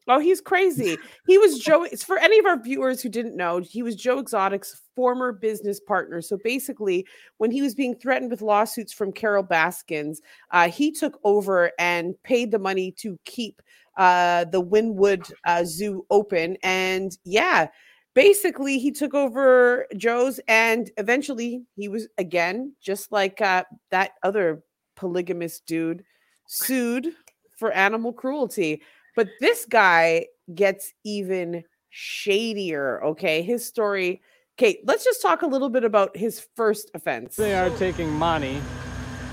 [0.08, 0.98] Oh, he's crazy.
[1.28, 1.84] He was Joe.
[1.84, 5.80] It's for any of our viewers who didn't know, he was Joe Exotic's former business
[5.80, 6.22] partner.
[6.22, 11.18] So basically, when he was being threatened with lawsuits from Carole Baskins, uh, he took
[11.24, 13.62] over and paid the money to keep
[13.98, 16.58] uh, the Wynnewood uh, Zoo open.
[16.62, 17.68] And yeah,
[18.14, 24.64] basically he took over Joe's, and eventually he was again just like uh, that other
[24.96, 26.04] polygamous dude
[26.48, 27.14] sued
[27.58, 28.82] for animal cruelty.
[29.16, 33.04] But this guy gets even shadier.
[33.04, 34.22] Okay, his story.
[34.58, 37.36] Okay, let's just talk a little bit about his first offense.
[37.36, 38.62] They are taking Mani.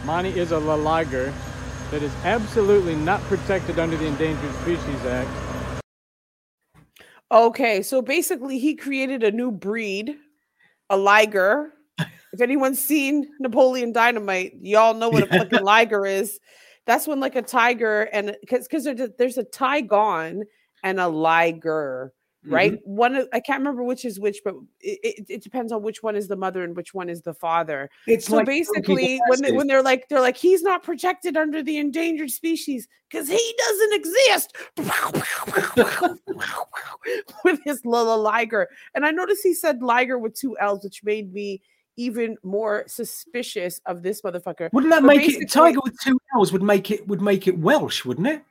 [0.05, 1.33] Mani is a laliger
[1.91, 5.83] that is absolutely not protected under the Endangered Species Act.
[7.33, 10.17] Okay, so basically, he created a new breed,
[10.89, 11.73] a liger.
[12.33, 16.41] If anyone's seen Napoleon Dynamite, y'all know what a fucking liger is.
[16.91, 20.41] That's when like a tiger and because because there's a, there's a tigon
[20.83, 22.13] and a liger,
[22.45, 22.81] right?
[22.83, 26.17] One I can't remember which is which, but it, it, it depends on which one
[26.17, 27.89] is the mother and which one is the father.
[28.09, 31.63] It's so like basically, when they, when they're like they're like he's not protected under
[31.63, 34.57] the endangered species because he doesn't exist
[37.45, 38.67] with his Lila Liger.
[38.97, 41.63] And I noticed he said Liger with two L's, which made me
[41.97, 44.71] even more suspicious of this motherfucker.
[44.73, 47.59] wouldn't that But make it tiger with two L's would make it would make it
[47.59, 48.43] Welsh, wouldn't it?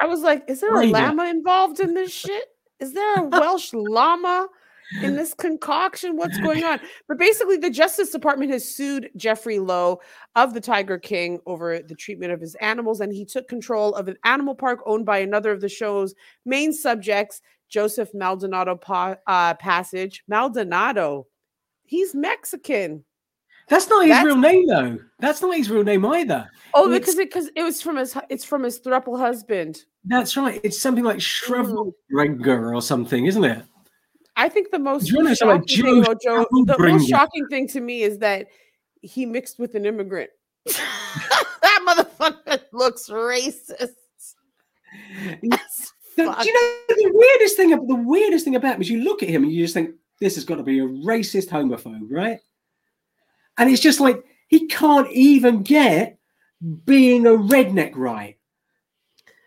[0.00, 2.44] I was like, is there a llama involved in this shit?
[2.80, 4.48] Is there a Welsh llama
[5.02, 6.16] in this concoction?
[6.16, 6.80] What's going on?
[7.08, 10.00] But basically, the Justice Department has sued Jeffrey Lowe
[10.36, 14.08] of the Tiger King over the treatment of his animals, and he took control of
[14.08, 19.54] an animal park owned by another of the show's main subjects, Joseph Maldonado pa- uh,
[19.54, 20.22] Passage.
[20.28, 21.26] Maldonado,
[21.88, 23.04] he's Mexican.
[23.68, 24.98] That's not his That's- real name though.
[25.18, 26.48] That's not his real name either.
[26.74, 29.84] Oh, It's- because it because it was from his it's from his thruple husband.
[30.04, 30.60] That's right.
[30.62, 31.92] It's something like Shrevrenger
[32.40, 32.74] mm.
[32.74, 33.62] or something, isn't it?
[34.36, 38.02] I think the most wanna like, shocking thing, Joe the most shocking thing to me
[38.02, 38.46] is that
[39.02, 40.30] he mixed with an immigrant.
[40.66, 43.90] that motherfucker looks racist.
[45.42, 45.58] The-
[46.16, 47.70] do you know the weirdest thing?
[47.70, 50.34] The weirdest thing about him is you look at him and you just think this
[50.34, 52.38] has got to be a racist homophobe, right?
[53.58, 56.18] And it's just like he can't even get
[56.84, 58.36] being a redneck right.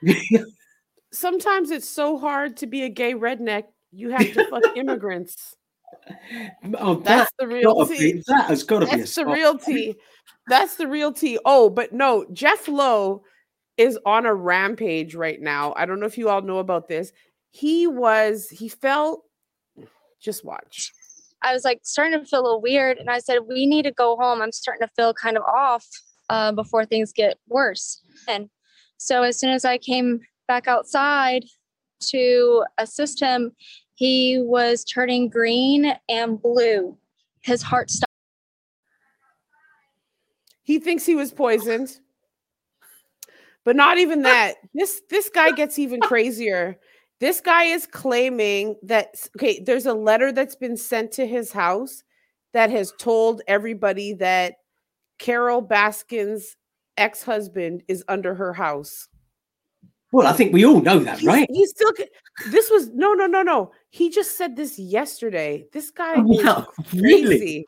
[1.14, 3.64] Sometimes it's so hard to be a gay redneck.
[3.92, 5.56] You have to fuck immigrants.
[6.78, 8.24] oh, That's that's the real tea.
[8.28, 9.96] that has got to be a That's the real tea.
[10.48, 11.38] That's the real tea.
[11.46, 13.24] Oh, but no, Jeff Lowe
[13.78, 15.74] is on a rampage right now.
[15.76, 17.12] I don't know if you all know about this.
[17.52, 19.24] he was he felt
[20.22, 20.92] just watch.
[21.44, 23.92] I was like starting to feel a little weird, and I said, "We need to
[23.92, 24.42] go home.
[24.42, 25.86] I'm starting to feel kind of off
[26.30, 28.50] uh, before things get worse." And
[28.98, 31.46] so as soon as I came back outside
[32.10, 33.52] to assist him,
[33.96, 36.98] he was turning green and blue.
[37.42, 38.08] His heart stopped.
[40.64, 41.98] He thinks he was poisoned.
[43.64, 44.56] But not even that.
[44.74, 46.80] This this guy gets even crazier.
[47.22, 52.04] This guy is claiming that okay, there's a letter that's been sent to his house
[52.54, 54.56] that has told everybody that
[55.20, 56.58] Carole Baskin's
[56.98, 59.08] ex-husband is under her house.
[60.12, 61.48] Well, I think we all know that, He's, right?
[61.50, 61.92] he's still
[62.50, 63.72] this was no no no no.
[63.92, 65.68] He just said this yesterday.
[65.72, 67.38] This guy Oh, is wow, really?
[67.38, 67.66] crazy.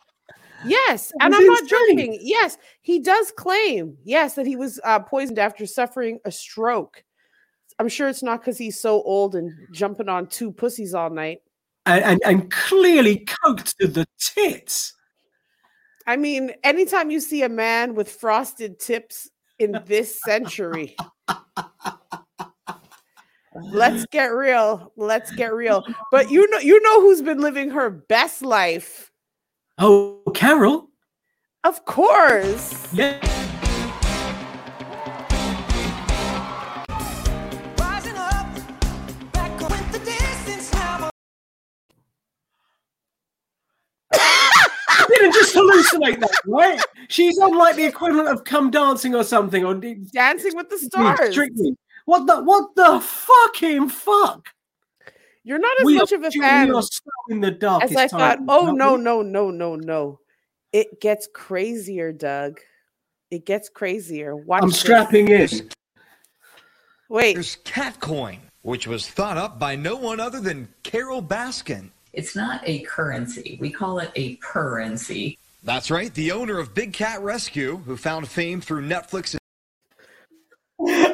[0.65, 2.17] Yes, and I'm not joking.
[2.21, 7.03] Yes, he does claim, yes, that he was uh, poisoned after suffering a stroke.
[7.79, 11.41] I'm sure it's not because he's so old and jumping on two pussies all night.
[11.85, 14.93] And, and, and clearly coked to the tits.
[16.07, 20.95] I mean, anytime you see a man with frosted tips in this century,
[23.55, 24.91] let's get real.
[24.95, 25.83] Let's get real.
[26.11, 29.11] But you know, you know who's been living her best life?
[29.77, 30.89] Oh, Carole.
[31.63, 32.93] Of course.
[32.93, 33.42] Yeah.
[46.01, 46.79] Just that, right?
[47.09, 51.31] She's on like the equivalent of come dancing or something, or Dancing with the stars.
[51.31, 51.75] Strictly.
[52.05, 54.47] What the what the fucking fuck?
[55.45, 57.57] You're not as We much are- of a we fan are so in the as
[57.59, 58.39] darkest I thought.
[58.47, 60.19] Oh aren't no, no, no, no, no.
[60.71, 62.59] It gets crazier, Doug.
[63.29, 64.35] It gets crazier.
[64.35, 64.63] Watch.
[64.63, 64.79] I'm this.
[64.79, 65.49] strapping in.
[67.09, 67.33] Wait.
[67.33, 71.91] There's Catcoin, which was thought up by no one other than Carole Baskin.
[72.13, 73.57] It's not a currency.
[73.59, 75.37] We call it a currency.
[75.65, 79.37] That's right, the owner of Big Cat Rescue, who found fame through Netflix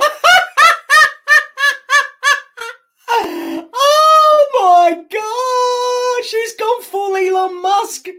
[3.72, 6.26] Oh my god!
[6.26, 8.08] She's gone full Elon Musk.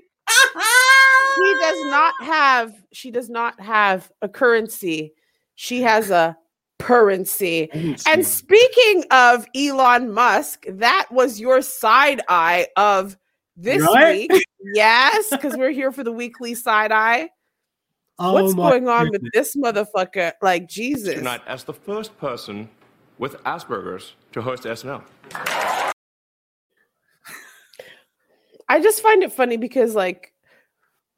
[1.37, 2.73] She does not have.
[2.93, 5.15] She does not have a currency.
[5.55, 6.37] She has a
[6.81, 7.71] currency.
[8.07, 13.17] And speaking of Elon Musk, that was your side eye of
[13.63, 14.29] this Right?
[14.31, 14.47] week.
[14.75, 17.29] Yes, because we're here for the weekly side eye.
[18.19, 20.33] Oh What's going on with this motherfucker?
[20.43, 21.15] Like Jesus.
[21.15, 22.69] tonight as the first person
[23.19, 25.03] with Asperger's to host SNL.
[28.69, 30.33] I just find it funny because like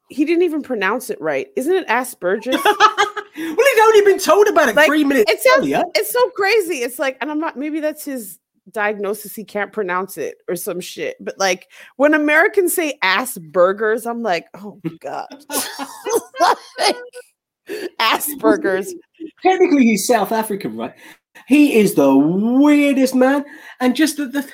[0.09, 1.47] he didn't even pronounce it right.
[1.55, 2.57] Isn't it Asperger's?
[3.35, 5.81] Well, he'd only been told about it Like, three minutes it sounds earlier.
[5.95, 6.83] it's so crazy.
[6.83, 8.37] It's like, and I'm not maybe that's his
[8.71, 11.15] diagnosis, he can't pronounce it or some shit.
[11.19, 15.27] But like when Americans say ass burgers, I'm like, oh my god.
[17.99, 18.93] Asperger's.
[19.41, 20.93] Technically, he's South African, right?
[21.47, 23.43] He is the weirdest man,
[23.79, 24.47] and just the, the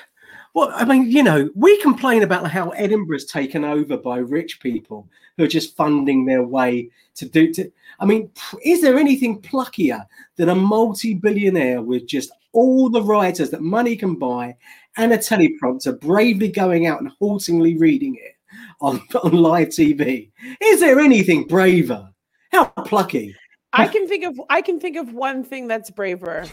[0.54, 5.08] well, I mean, you know, we complain about how Edinburgh's taken over by rich people
[5.38, 7.54] who are just funding their way to do.
[7.54, 8.32] To, I mean,
[8.64, 10.06] is there anything pluckier
[10.38, 14.56] than a multi-billionaire with just all the writers that money can buy
[14.98, 18.36] and a teleprompter bravely going out and haltingly reading it
[18.82, 20.32] on, on live TV?
[20.62, 22.10] Is there anything braver?
[22.52, 23.36] How plucky!
[23.72, 26.46] I can think of I can think of one thing that's braver.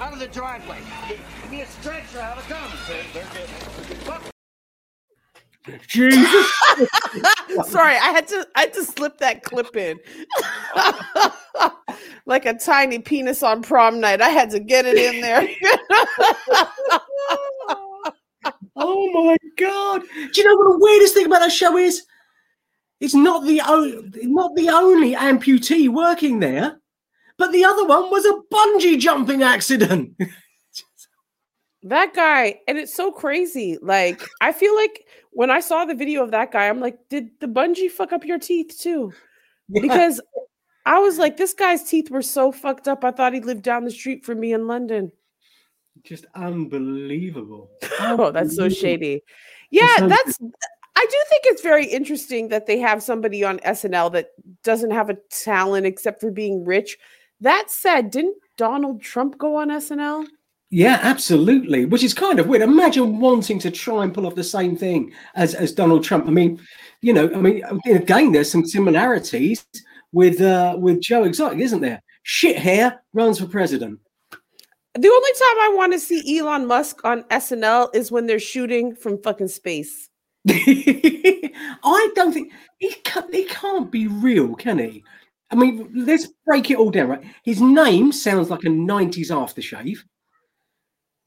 [0.00, 0.78] Out of the driveway.
[1.08, 2.70] Give me a stretcher out of gun.
[5.86, 6.52] Jesus.
[7.70, 9.98] Sorry, I had to I had to slip that clip in.
[12.26, 14.20] like a tiny penis on prom night.
[14.22, 15.48] I had to get it in there.
[18.80, 20.02] Oh my god!
[20.32, 22.04] Do you know what the weirdest thing about that show is?
[23.00, 26.80] It's not the o- not the only amputee working there,
[27.38, 30.12] but the other one was a bungee jumping accident.
[31.84, 33.78] that guy, and it's so crazy.
[33.80, 37.30] Like, I feel like when I saw the video of that guy, I'm like, did
[37.40, 39.12] the bungee fuck up your teeth too?
[39.72, 40.20] Because
[40.84, 43.04] I was like, this guy's teeth were so fucked up.
[43.04, 45.12] I thought he lived down the street from me in London.
[46.02, 47.70] Just unbelievable.
[48.00, 49.22] Oh, that's so shady.
[49.70, 50.38] Yeah, so that's.
[50.40, 54.30] I do think it's very interesting that they have somebody on SNL that
[54.62, 56.96] doesn't have a talent except for being rich.
[57.40, 60.26] That said, didn't Donald Trump go on SNL?
[60.70, 61.86] Yeah, absolutely.
[61.86, 62.62] Which is kind of weird.
[62.62, 66.26] Imagine wanting to try and pull off the same thing as, as Donald Trump.
[66.26, 66.60] I mean,
[67.00, 69.64] you know, I mean, again, there's some similarities
[70.12, 72.02] with uh, with Joe Exotic, isn't there?
[72.22, 73.98] Shit hair runs for president.
[74.94, 78.94] The only time I want to see Elon Musk on SNL is when they're shooting
[78.94, 80.08] from fucking space.
[80.48, 85.04] I don't think he can't, he can't be real, can he?
[85.50, 87.24] I mean, let's break it all down, right?
[87.44, 89.98] His name sounds like a 90s aftershave,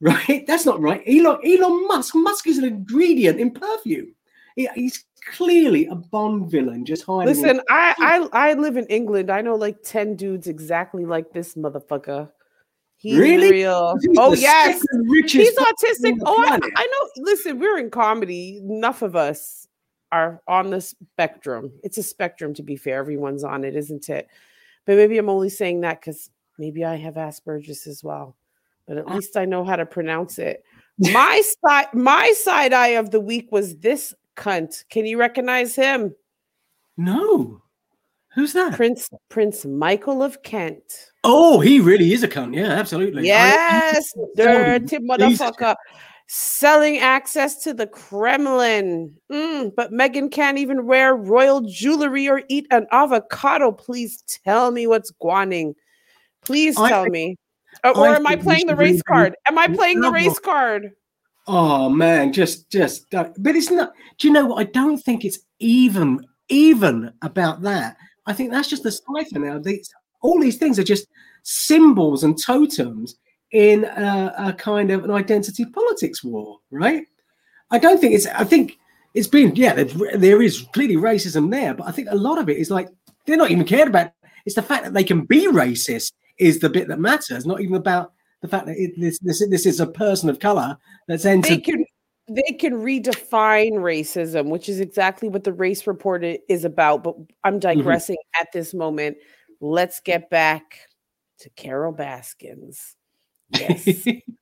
[0.00, 0.44] right?
[0.46, 1.02] That's not right.
[1.06, 4.14] Elon, Elon Musk, Musk is an ingredient in perfume.
[4.56, 7.34] He- he's clearly a Bond villain just hiding.
[7.34, 7.94] in- Listen, I,
[8.32, 9.30] I I live in England.
[9.30, 12.30] I know like 10 dudes exactly like this motherfucker.
[12.96, 13.50] He's Really?
[13.50, 13.96] real.
[14.00, 14.80] He's oh yes.
[15.26, 16.18] He's autistic.
[16.24, 16.60] Oh, I.
[16.76, 17.08] I know.
[17.24, 18.58] Listen, we're in comedy.
[18.58, 19.66] Enough of us
[20.12, 21.72] are on the spectrum.
[21.82, 22.98] It's a spectrum, to be fair.
[22.98, 24.28] Everyone's on it, isn't it?
[24.84, 28.36] But maybe I'm only saying that because maybe I have Asperger's as well.
[28.86, 29.14] But at ah.
[29.14, 30.64] least I know how to pronounce it.
[30.98, 34.84] My side, my side eye of the week was this cunt.
[34.90, 36.14] Can you recognize him?
[36.96, 37.62] No.
[38.34, 38.74] Who's that?
[38.74, 41.10] Prince Prince Michael of Kent.
[41.24, 42.54] Oh, he really is a cunt.
[42.54, 43.22] Yeah, absolutely.
[43.22, 45.08] I- Yes, dirty Jesus.
[45.08, 45.74] motherfucker.
[46.34, 49.14] Selling access to the Kremlin.
[49.30, 53.70] Mm, but Meghan can't even wear royal jewelry or eat an avocado.
[53.70, 55.74] Please tell me what's guaning.
[56.40, 57.36] Please tell think- me.
[57.84, 59.36] Or, or I am I playing the race card?
[59.44, 60.92] Am I playing the race card?
[61.46, 64.58] Oh man, just just don't- but it's not do you know what?
[64.58, 67.98] I don't think it's even even about that.
[68.24, 69.58] I think that's just the cipher now.
[69.58, 71.08] These all these things are just
[71.42, 73.16] symbols and totems
[73.52, 77.06] in a, a kind of an identity politics war, right?
[77.70, 78.78] I don't think it's I think
[79.14, 82.48] it's been yeah, there, there is clearly racism there, but I think a lot of
[82.48, 82.88] it is like
[83.26, 84.12] they're not even cared about.
[84.44, 87.76] It's the fact that they can be racist is the bit that matters, not even
[87.76, 90.76] about the fact that it, this, this this is a person of color
[91.06, 91.84] that's They entered can
[92.28, 97.04] they can redefine racism, which is exactly what the race report is about.
[97.04, 97.78] But I'm mm-hmm.
[97.78, 99.18] digressing at this moment.
[99.60, 100.78] Let's get back
[101.40, 102.96] to Carole Baskins.
[103.52, 104.06] Yes.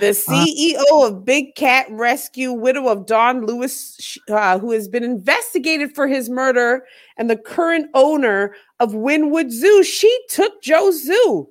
[0.00, 5.94] The CEO of Big Cat Rescue, widow of Don Lewis, uh, who has been investigated
[5.94, 6.84] for his murder,
[7.16, 9.84] and the current owner of Wynnewood Zoo.
[9.84, 11.48] She took Joe's zoo.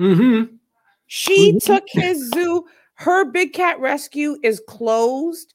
[0.00, 0.54] Mm-hmm.
[1.06, 2.64] She took his zoo.
[2.94, 5.52] Her Big Cat Rescue is closed.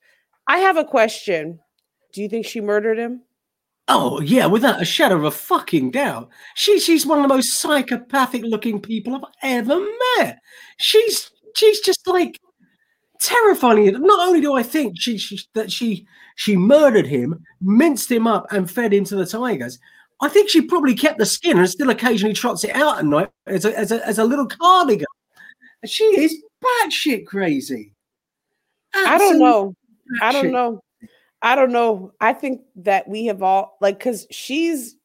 [0.47, 1.60] I have a question.
[2.14, 3.22] Do you think she murdered him?
[3.92, 6.30] Oh yeah, without a shadow of a fucking doubt.
[6.54, 9.80] She she's one of the most psychopathic looking people I've ever
[10.18, 10.38] met.
[10.78, 12.40] She's she's just like
[13.20, 14.00] terrifying.
[14.00, 18.46] Not only do I think she, she that she she murdered him, minced him up,
[18.52, 19.80] and fed him to the tigers.
[20.22, 23.30] I think she probably kept the skin and still occasionally trots it out at night
[23.48, 25.08] as a, as a, as a little cardigan.
[25.86, 27.94] She is batshit crazy.
[28.94, 29.74] I don't know.
[30.22, 30.82] I don't know.
[31.42, 32.14] I don't know.
[32.20, 34.96] I think that we have all like because she's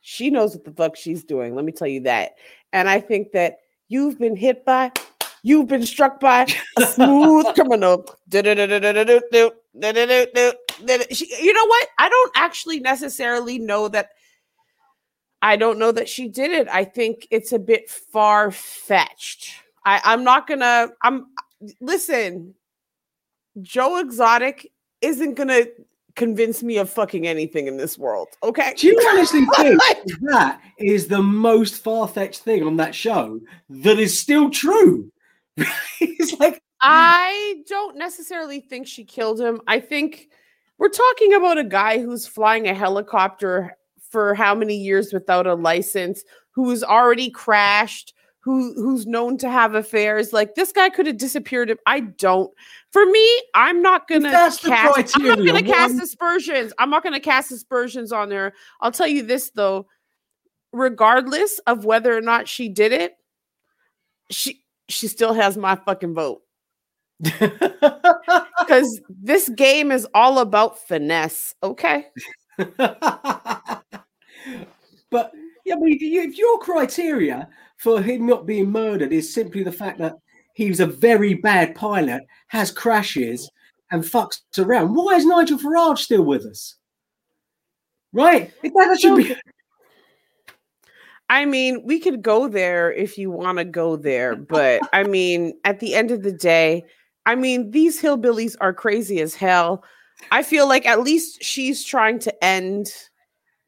[0.00, 1.54] she knows what the fuck she's doing.
[1.54, 2.32] Let me tell you that.
[2.72, 4.90] And I think that you've been hit by,
[5.42, 6.46] you've been struck by
[6.78, 8.06] a smooth criminal.
[11.10, 11.88] She- You know what?
[11.98, 14.10] I don't actually necessarily know that.
[15.42, 16.68] I don't know that she did it.
[16.68, 19.50] I think it's a bit far fetched.
[19.84, 20.88] I, I'm not gonna.
[21.02, 21.26] I'm
[21.80, 22.54] listen.
[23.60, 24.71] Joe Exotic
[25.02, 25.66] isn't gonna
[26.14, 28.28] convince me of fucking anything in this world.
[28.42, 28.74] Okay.
[28.76, 29.80] Do you honestly think
[30.22, 35.10] that is the most far fetched thing on that show that is still true?
[36.00, 39.60] it's like I don't necessarily think she killed him.
[39.66, 40.28] I think
[40.78, 43.76] we're talking about a guy who's flying a helicopter
[44.10, 49.74] for how many years without a license, who's already crashed, who who's known to have
[49.74, 50.32] affairs.
[50.32, 51.76] Like this guy could have disappeared.
[51.86, 52.52] I don't,
[52.90, 54.66] for me, I'm not gonna cast.
[54.66, 56.72] I'm not gonna cast aspersions.
[56.78, 58.52] I'm not gonna cast aspersions on her.
[58.80, 59.86] I'll tell you this though,
[60.72, 63.16] regardless of whether or not she did it,
[64.30, 66.42] she she still has my fucking vote
[67.20, 71.54] because this game is all about finesse.
[71.62, 72.06] Okay.
[72.76, 73.84] but
[75.72, 77.48] yeah, but if, you, if your criteria
[77.78, 80.16] for him not being murdered is simply the fact that
[80.54, 83.50] he was a very bad pilot, has crashes,
[83.90, 86.76] and fucks around, why is Nigel Farage still with us?
[88.12, 88.52] Right?
[88.62, 89.34] That should be.
[91.30, 95.54] I mean, we could go there if you want to go there, but I mean,
[95.64, 96.84] at the end of the day,
[97.24, 99.82] I mean, these hillbillies are crazy as hell.
[100.30, 102.92] I feel like at least she's trying to end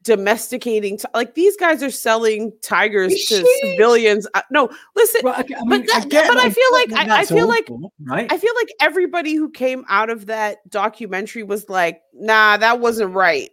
[0.05, 0.97] domesticating.
[0.97, 4.25] ti- like these guys are selling tigers to civilians.
[4.33, 6.93] Uh, no, listen, Right, okay, I but mean, I that- get but I feel like
[6.93, 7.67] I, I feel like
[8.01, 8.31] right?
[8.31, 13.13] I feel like everybody who came out of that documentary was like, "Nah, that wasn't
[13.13, 13.49] right."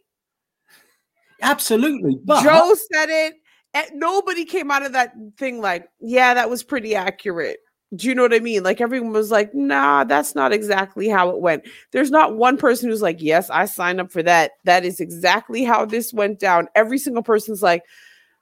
[1.41, 2.19] Absolutely.
[2.25, 3.35] But Joe said it.
[3.75, 7.59] And nobody came out of that thing like, "Yeah, that was pretty accurate."
[7.95, 8.63] Do you know what I mean?
[8.63, 11.65] Like everyone was like, nah, that's not exactly how it went.
[11.91, 14.53] There's not one person who's like, yes, I signed up for that.
[14.65, 16.69] That is exactly how this went down.
[16.75, 17.83] Every single person's like,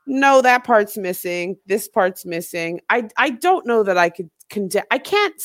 [0.07, 1.57] no, that part's missing.
[1.67, 2.81] This part's missing.
[2.91, 4.85] I I don't know that I could condemn.
[4.91, 5.41] I can't.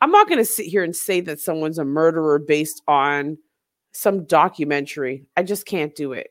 [0.00, 3.38] I'm not going to sit here and say that someone's a murderer based on
[3.92, 5.26] some documentary.
[5.36, 6.30] I just can't do it.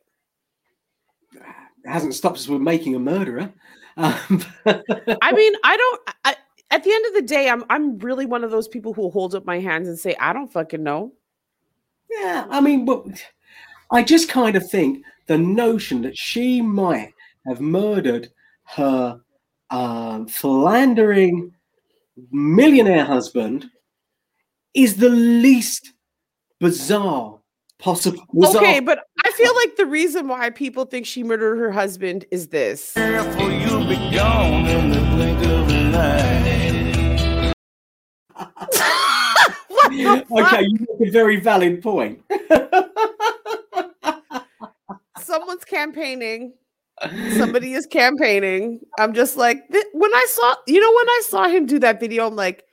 [1.33, 1.41] It
[1.85, 3.51] hasn't stopped us from making a murderer.
[3.97, 6.01] Um, I mean, I don't.
[6.23, 6.35] I,
[6.71, 9.35] at the end of the day, I'm I'm really one of those people who hold
[9.35, 11.13] up my hands and say, I don't fucking know.
[12.09, 13.05] Yeah, I mean, but
[13.91, 17.13] I just kind of think the notion that she might
[17.47, 18.29] have murdered
[18.63, 19.19] her
[19.69, 21.51] um, philandering
[22.31, 23.69] millionaire husband
[24.73, 25.93] is the least
[26.59, 27.39] bizarre
[27.79, 28.23] possible.
[28.33, 32.25] bizarre- Okay, but I feel like the reason why people think she murdered her husband
[32.31, 32.93] is this.
[35.91, 37.51] Careful, you'll be gone in the
[39.69, 40.55] blink of an eye.
[40.55, 42.23] okay, you make a very valid point.
[45.19, 46.53] Someone's campaigning.
[47.37, 48.79] Somebody is campaigning.
[48.99, 51.99] I'm just like, th- when I saw, you know, when I saw him do that
[51.99, 52.63] video, I'm like,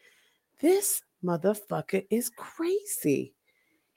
[0.60, 3.34] this motherfucker is crazy.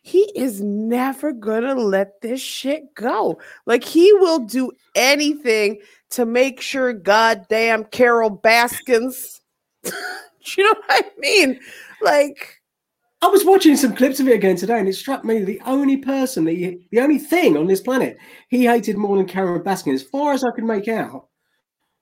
[0.02, 3.40] He is never gonna let this shit go.
[3.66, 5.80] Like, he will do anything
[6.12, 9.42] to make sure goddamn Carole Baskins.
[9.84, 11.60] you know what I mean?
[12.02, 12.62] Like,
[13.22, 15.98] I was watching some clips of it again today, and it struck me the only
[15.98, 18.18] person that he, the only thing on this planet
[18.50, 21.28] he hated more than Carole Baskin, as far as I could make out,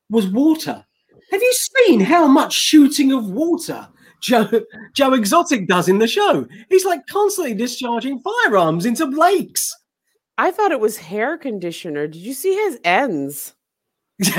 [0.10, 0.86] was water.
[1.32, 3.90] Have you seen how much shooting of water
[4.22, 4.48] Joe
[4.94, 6.48] Joe Exotic does in the show?
[6.70, 9.76] He's like constantly discharging firearms into lakes.
[10.38, 12.08] I thought it was hair conditioner.
[12.08, 13.56] Did you see his ends?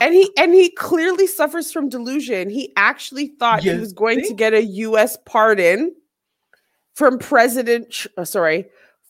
[0.00, 2.50] and he and he clearly suffers from delusion.
[2.50, 5.16] He actually thought he was going to get a U.S.
[5.26, 5.94] pardon
[6.94, 8.06] from President.
[8.16, 8.66] Uh, sorry,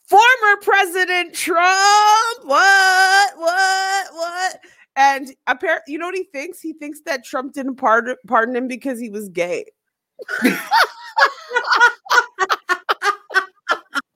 [0.06, 2.44] former President Trump.
[2.44, 3.38] What?
[3.38, 4.14] What?
[4.14, 4.60] What?
[4.96, 6.60] And apparently, you know what he thinks?
[6.60, 9.64] He thinks that Trump didn't pardon pardon him because he was gay.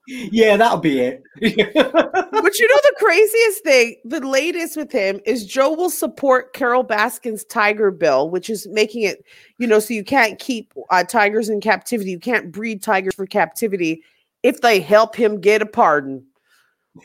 [0.07, 1.21] yeah, that'll be it.
[1.41, 6.85] but you know the craziest thing, the latest with him is Joe will support Carole
[6.85, 9.23] Baskin's tiger bill, which is making it,
[9.57, 12.11] you know, so you can't keep uh, tigers in captivity.
[12.11, 14.03] You can't breed tigers for captivity
[14.41, 16.25] if they help him get a pardon.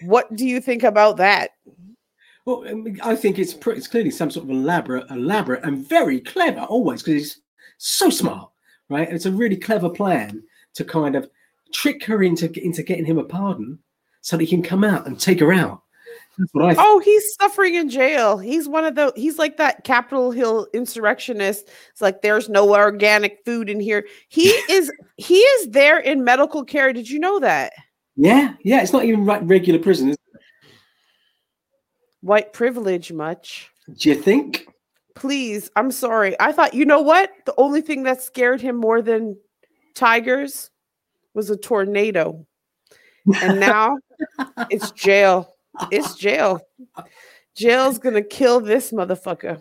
[0.02, 1.50] What do you think about that?
[2.46, 2.64] Well,
[3.02, 7.02] I think it's pretty, it's clearly some sort of elaborate, elaborate, and very clever always
[7.02, 7.40] because he's
[7.78, 8.50] so smart,
[8.90, 9.10] right?
[9.10, 10.42] It's a really clever plan
[10.74, 11.28] to kind of
[11.72, 13.78] trick her into into getting him a pardon
[14.20, 15.82] so that he can come out and take her out.
[16.38, 16.74] That's what I.
[16.78, 18.38] Oh, he's suffering in jail.
[18.38, 21.68] He's one of the he's like that Capitol Hill insurrectionist.
[21.92, 24.06] It's like there's no organic food in here.
[24.28, 26.92] He is he is there in medical care.
[26.92, 27.72] Did you know that?
[28.16, 28.82] Yeah, yeah.
[28.82, 30.08] It's not even regular prison.
[30.10, 30.20] Is it?
[32.24, 33.70] White privilege much.
[33.98, 34.66] Do you think?
[35.14, 36.34] Please, I'm sorry.
[36.40, 37.30] I thought you know what?
[37.44, 39.36] The only thing that scared him more than
[39.94, 40.70] tigers
[41.34, 42.46] was a tornado.
[43.42, 43.98] And now
[44.70, 45.54] it's jail.
[45.90, 46.62] It's jail.
[47.54, 49.60] Jail's gonna kill this motherfucker.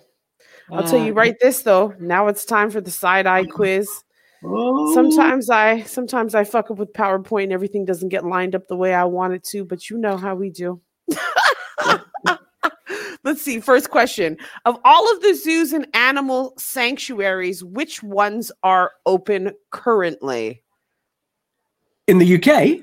[0.71, 1.93] I'll tell you Uh, right this though.
[1.99, 3.89] Now it's time for the side eye quiz.
[4.41, 8.69] Oh, Sometimes I sometimes I fuck up with PowerPoint and everything doesn't get lined up
[8.69, 10.79] the way I want it to, but you know how we do.
[13.23, 13.59] Let's see.
[13.59, 14.37] First question.
[14.65, 20.61] Of all of the zoos and animal sanctuaries, which ones are open currently?
[22.07, 22.81] in the UK.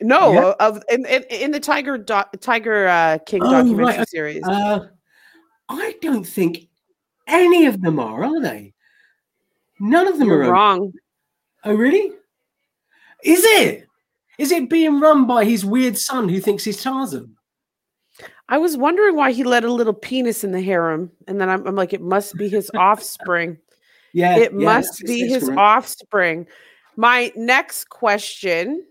[0.00, 0.54] No, Yeah.
[0.58, 4.42] of in, in, in the Tiger doc, Tiger uh, King Oh, documentary right, series.
[4.44, 4.88] Uh,
[5.68, 6.68] I don't think
[7.28, 8.74] any of them are, are they?
[9.78, 10.42] None of them You're are.
[10.42, 10.52] open.
[10.52, 10.92] wrong.
[11.64, 12.10] Oh, really?
[13.22, 13.86] Is it?
[14.36, 17.35] Is it being run by his weird son who thinks he's Tarzan?
[18.48, 21.66] I was wondering why he let a little penis in the harem, and then I'm,
[21.66, 23.58] I'm like, it must be his offspring.
[24.12, 25.58] Yeah, it yeah, must be his correct.
[25.58, 26.46] offspring.
[26.96, 28.84] My next question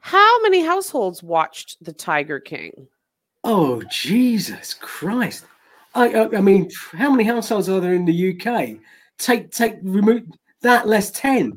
[0.00, 2.88] How many households watched The Tiger King?
[3.44, 5.44] Oh, Jesus Christ!
[5.94, 8.78] I, I, I mean, how many households are there in the UK?
[9.18, 10.24] Take, take, remove
[10.62, 11.52] that less ten.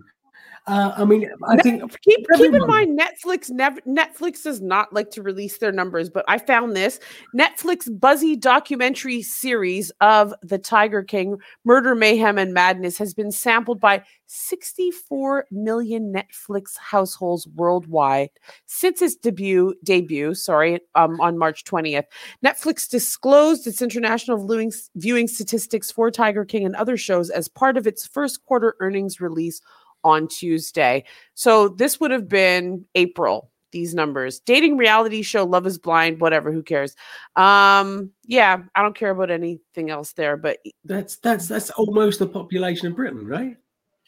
[0.70, 5.10] Uh, I mean, I think keep keep in mind Netflix never Netflix does not like
[5.12, 7.00] to release their numbers, but I found this
[7.36, 13.80] Netflix Buzzy documentary series of the Tiger King Murder, Mayhem, and Madness has been sampled
[13.80, 18.30] by 64 million Netflix households worldwide
[18.68, 20.36] since its debut debut.
[20.36, 22.06] Sorry, um, on March 20th.
[22.46, 27.76] Netflix disclosed its international viewing viewing statistics for Tiger King and other shows as part
[27.76, 29.62] of its first quarter earnings release
[30.04, 31.04] on Tuesday.
[31.34, 33.52] So this would have been April.
[33.72, 36.52] These numbers, dating reality show, Love Is Blind, whatever.
[36.52, 36.96] Who cares?
[37.36, 40.38] Um, yeah, I don't care about anything else there.
[40.38, 43.58] But That's that's that's almost the population of Britain, right?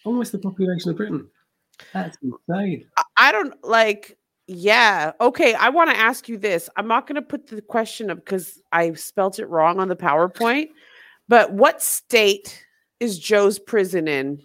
[0.04, 1.28] Almost the population of Britain.
[1.94, 2.88] That's insane.
[2.98, 4.18] I- I don't like.
[4.48, 5.54] Yeah, okay.
[5.54, 6.68] I want to ask you this.
[6.76, 9.96] I'm not going to put the question up because I spelt it wrong on the
[9.96, 10.70] PowerPoint.
[11.28, 12.66] But what state
[13.00, 14.42] is Joe's prison in?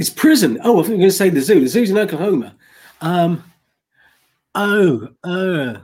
[0.00, 0.58] It's prison.
[0.64, 1.60] Oh, I think you're going to say the zoo.
[1.60, 2.56] The zoo's in Oklahoma.
[3.02, 3.44] Um.
[4.54, 5.74] Oh, uh,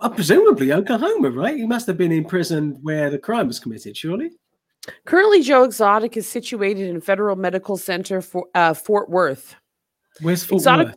[0.00, 1.56] uh, presumably Oklahoma, right?
[1.56, 4.32] He must have been in prison where the crime was committed, surely.
[5.04, 9.54] Currently, Joe Exotic is situated in Federal Medical Center for uh, Fort Worth.
[10.20, 10.96] Where's Fort Exotic- Worth?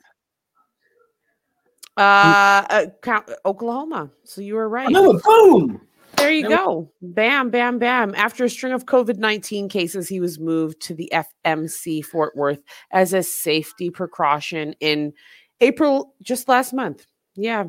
[1.95, 4.09] Uh, uh, Oklahoma.
[4.23, 4.89] So you were right.
[4.95, 5.79] Oh, boom!
[6.17, 6.91] There you There we- go.
[7.01, 8.13] Bam, bam, bam.
[8.15, 11.11] After a string of COVID 19 cases, he was moved to the
[11.45, 12.61] FMC Fort Worth
[12.91, 15.13] as a safety precaution in
[15.61, 17.05] April, just last month.
[17.35, 17.65] Yeah.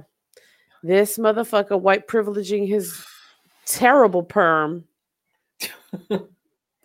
[0.82, 3.04] This motherfucker white privileging his
[3.66, 4.84] terrible perm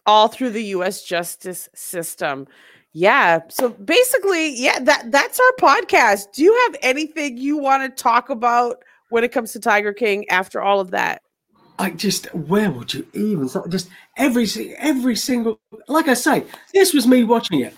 [0.05, 2.47] all through the US justice system.
[2.93, 3.41] Yeah.
[3.49, 6.34] So basically, yeah, that that's our podcast.
[6.34, 10.28] Do you have anything you want to talk about when it comes to Tiger King
[10.30, 11.22] after all of that?
[11.82, 13.69] I just where would you even start?
[13.71, 14.45] Just every
[14.77, 17.75] every single like I say, this was me watching it.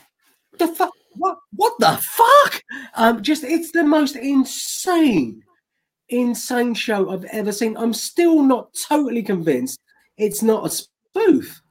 [0.59, 2.61] The fuck what what the fuck?
[2.95, 5.41] Um just it's the most insane,
[6.09, 7.77] insane show I've ever seen.
[7.77, 9.79] I'm still not totally convinced
[10.17, 11.61] it's not a spoof.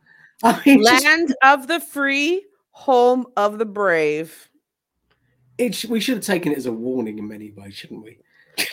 [0.43, 4.49] I mean just- Land of the free, home of the brave.
[5.59, 8.19] it sh- we should have taken it as a warning in many ways, shouldn't we?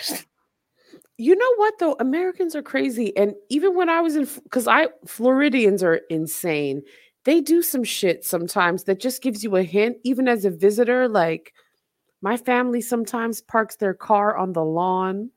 [1.20, 1.98] You know what though?
[2.00, 3.16] Americans are crazy.
[3.18, 6.82] And even when I was in because I Floridians are insane.
[7.26, 11.10] They do some shit sometimes that just gives you a hint, even as a visitor.
[11.10, 11.54] Like
[12.22, 15.32] my family sometimes parks their car on the lawn.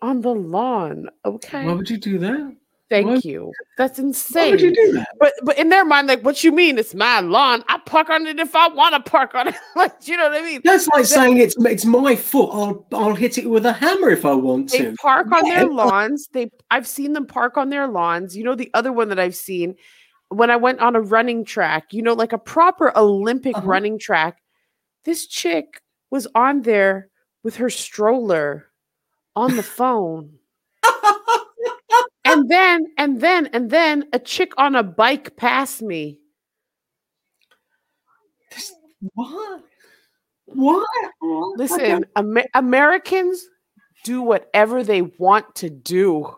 [0.00, 1.10] On the lawn.
[1.24, 1.66] Okay.
[1.66, 2.56] Why would you do that?
[2.88, 3.52] Thank why- you.
[3.76, 4.50] That's Why insane.
[4.52, 5.08] would you do that?
[5.18, 6.78] But but in their mind, like, what you mean?
[6.78, 7.64] It's my lawn.
[7.68, 9.56] I park on it if I want to park on it.
[9.76, 10.60] like, you know what I mean?
[10.64, 12.50] That's like They- saying it's it's my foot.
[12.52, 14.94] I'll I'll hit it with a hammer if I want they to.
[15.02, 16.28] park on their lawns.
[16.32, 18.36] They I've seen them park on their lawns.
[18.36, 19.74] You know the other one that I've seen
[20.28, 23.66] when I went on a running track, you know, like a proper Olympic Uh-huh.
[23.66, 24.38] running track.
[25.04, 27.10] This chick was on there
[27.42, 28.66] with her stroller
[29.34, 30.38] on the phone.
[32.38, 36.18] And then and then and then a chick on a bike passed me.
[39.14, 39.62] What?
[40.46, 40.86] What?
[41.20, 41.58] What?
[41.58, 43.44] Listen, Amer- Americans
[44.04, 46.34] do whatever they want to do.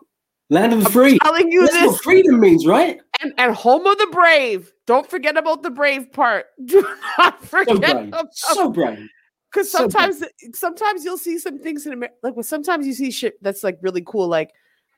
[0.49, 1.19] Land of the free.
[1.19, 1.87] telling you That's this.
[1.91, 2.99] what freedom means, right?
[3.21, 4.71] And, and home of the brave.
[4.87, 6.47] Don't forget about the brave part.
[6.65, 6.81] Do
[7.19, 8.07] not So forget brave.
[8.07, 9.07] about So brave.
[9.51, 9.91] because so brave.
[9.91, 10.23] sometimes
[10.53, 12.15] sometimes you'll see some things in America.
[12.23, 14.27] Like well, sometimes you see shit that's like really cool.
[14.27, 14.49] Like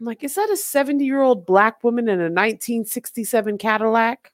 [0.01, 4.31] I'm like, is that a 70 year old black woman in a 1967 Cadillac?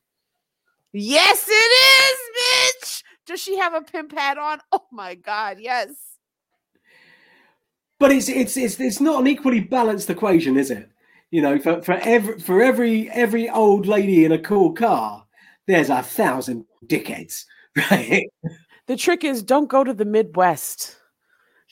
[0.93, 3.03] Yes, it is, bitch.
[3.25, 4.59] Does she have a pimp hat on?
[4.71, 5.89] Oh my god, yes.
[7.99, 10.89] But it's it's it's it's not an equally balanced equation, is it?
[11.31, 15.25] You know, for, for every for every every old lady in a cool car,
[15.67, 17.43] there's a thousand dickheads,
[17.91, 18.29] right?
[18.85, 20.95] The trick is don't go to the Midwest.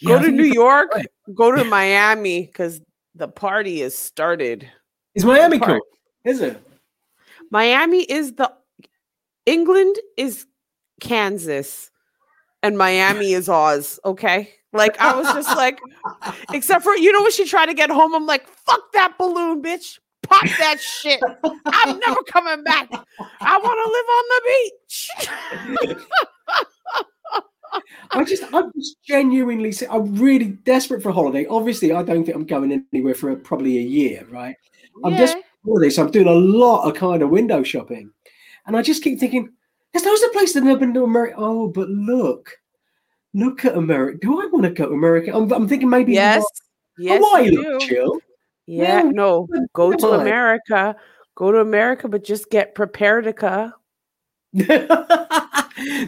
[0.05, 1.07] Go I to New York, right.
[1.33, 2.81] go to Miami because
[3.15, 4.69] the party is started.
[5.15, 5.79] Is Miami cool?
[6.25, 6.61] Is it?
[7.49, 8.51] Miami is the
[9.45, 10.45] England is
[10.99, 11.91] Kansas
[12.61, 13.99] and Miami is Oz.
[14.03, 14.51] Okay.
[14.73, 15.79] Like I was just like,
[16.53, 19.61] except for you know when she tried to get home, I'm like, fuck that balloon,
[19.61, 19.99] bitch.
[20.23, 21.21] Pop that shit.
[21.65, 22.89] I'm never coming back.
[23.41, 24.41] I want to live on the
[25.93, 26.05] beach.
[28.11, 31.45] I just, I'm just genuinely, I'm really desperate for a holiday.
[31.47, 34.55] Obviously, I don't think I'm going anywhere for a, probably a year, right?
[35.03, 35.19] I'm Yeah.
[35.19, 35.97] desperate for this.
[35.99, 38.11] I'm doing a lot of kind of window shopping,
[38.67, 39.51] and I just keep thinking,
[39.93, 41.35] there's loads of places I've never been to America.
[41.37, 42.51] Oh, but look,
[43.33, 44.17] look at America.
[44.21, 45.31] Do I want to go to America?
[45.35, 46.43] I'm, I'm thinking maybe Yes.
[46.97, 47.21] Yes.
[47.23, 47.79] Hawaii do.
[47.79, 48.19] chill.
[48.67, 50.07] Yeah, Yeah, no, go to.
[50.11, 50.95] America.
[51.35, 53.73] Go to America, but just get prepared to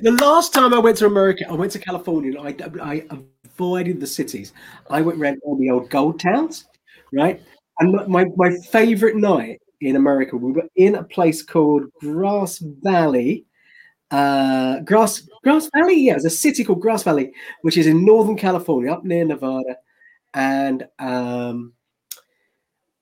[0.02, 2.40] the last time I went to America, I went to California.
[2.40, 3.06] I, I
[3.46, 4.54] avoided the cities.
[4.90, 6.66] I went around all the old gold towns,
[7.12, 7.42] right?
[7.80, 13.46] And my, my favorite night in America, we were in a place called Grass Valley.
[14.10, 18.38] Uh, Grass Grass Valley, yeah, it's a city called Grass Valley, which is in Northern
[18.38, 19.78] California, up near Nevada.
[20.34, 21.74] And um,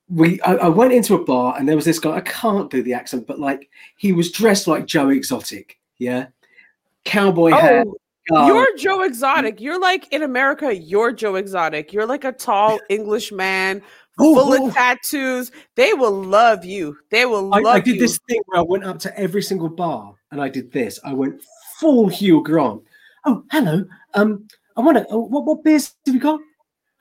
[0.08, 2.82] we I, I, went into a bar and there was this guy i can't do
[2.82, 6.26] the accent but like he was dressed like joe exotic yeah
[7.06, 7.86] cowboy oh, hat
[8.28, 13.30] you're joe exotic you're like in america you're joe exotic you're like a tall english
[13.30, 13.80] man
[14.18, 18.00] oh, full of tattoos they will love you they will love I, I did you.
[18.00, 21.12] this thing where i went up to every single bar and i did this i
[21.12, 21.40] went
[21.78, 22.82] full hugh grant
[23.24, 23.84] oh hello
[24.14, 24.46] um
[24.76, 26.40] i want to oh, what, what beers have you got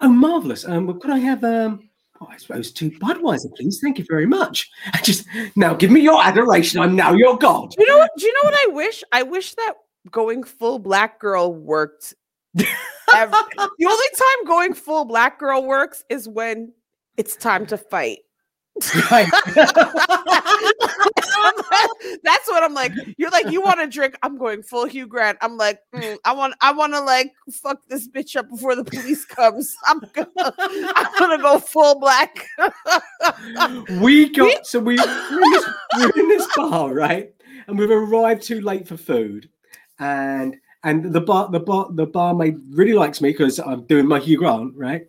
[0.01, 1.89] oh marvelous um could i have um
[2.22, 3.80] Oh, I suppose two Budweiser, please.
[3.82, 4.70] Thank you very much.
[4.93, 5.26] I just
[5.56, 6.80] now give me your adoration.
[6.80, 7.76] I'm now your god.
[7.78, 8.12] You know what?
[8.18, 9.03] Do you know what I wish?
[9.12, 9.74] I wish that
[10.12, 12.14] going full black girl worked.
[12.58, 12.68] Every,
[13.58, 16.74] the only time going full black girl works is when
[17.18, 18.20] it's time to fight.
[19.10, 19.30] Right.
[22.24, 22.91] That's what I'm like.
[23.18, 24.18] You're like, you want to drink?
[24.22, 25.38] I'm going full Hugh Grant.
[25.41, 28.84] I'm like, mm, I want, I want to like fuck this bitch up before the
[28.84, 29.76] police comes.
[29.88, 32.47] I'm gonna, I'm gonna go full black.
[34.01, 35.66] we got so we we're in, this,
[35.97, 37.34] we're in this bar right,
[37.68, 39.49] and we've arrived too late for food,
[39.99, 44.19] and and the bar the bar the barmaid really likes me because I'm doing my
[44.19, 45.05] Hugh Grant right,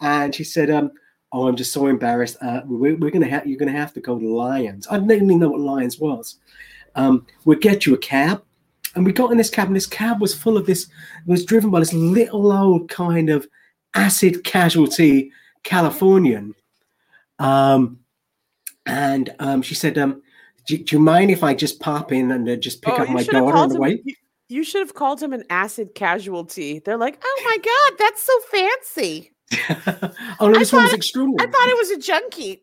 [0.00, 0.90] and she said um
[1.32, 2.36] oh, I'm just so embarrassed.
[2.40, 4.86] Uh, we're, we're gonna have you're gonna have to go to Lions.
[4.90, 6.38] I didn't even know what Lions was.
[6.94, 8.42] Um, we'll get you a cab,
[8.94, 10.84] and we got in this cab, and this cab was full of this.
[10.84, 10.90] It
[11.26, 13.46] was driven by this little old kind of
[13.94, 15.32] acid casualty
[15.62, 16.54] Californian.
[17.38, 18.00] Um,
[18.86, 20.22] and um, she said, um,
[20.66, 23.08] do, do, you mind if I just pop in and uh, just pick oh, up
[23.10, 24.02] my daughter on the way?"
[24.48, 26.78] You should have called him an acid casualty.
[26.78, 29.32] They're like, oh my God, that's so fancy.
[30.40, 31.46] oh no, this one was extraordinary.
[31.46, 32.62] I thought it was a junkie.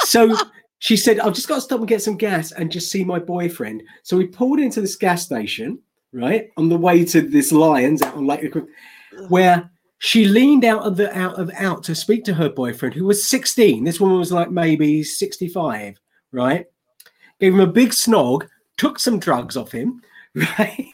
[0.04, 0.36] so
[0.80, 3.18] she said, I've just got to stop and get some gas and just see my
[3.18, 3.82] boyfriend.
[4.02, 5.78] So we pulled into this gas station,
[6.12, 8.52] right, on the way to this Lions out on Lake
[9.28, 13.06] where she leaned out of the out of out to speak to her boyfriend, who
[13.06, 13.84] was 16.
[13.84, 15.98] This woman was like maybe 65,
[16.32, 16.66] right?
[17.40, 20.02] Gave him a big snog, took some drugs off him,
[20.34, 20.88] right?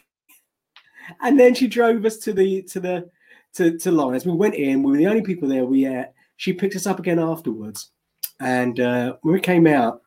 [1.21, 3.09] And then she drove us to the to the
[3.53, 4.25] to, to Lions.
[4.25, 5.65] We went in, we were the only people there.
[5.65, 6.05] We uh,
[6.37, 7.91] she picked us up again afterwards.
[8.39, 10.01] And uh, when we came out,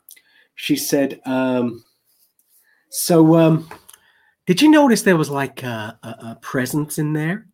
[0.57, 1.85] she said, um,
[2.91, 3.69] So, um,
[4.47, 7.47] did you notice there was like a, a, a presence in there?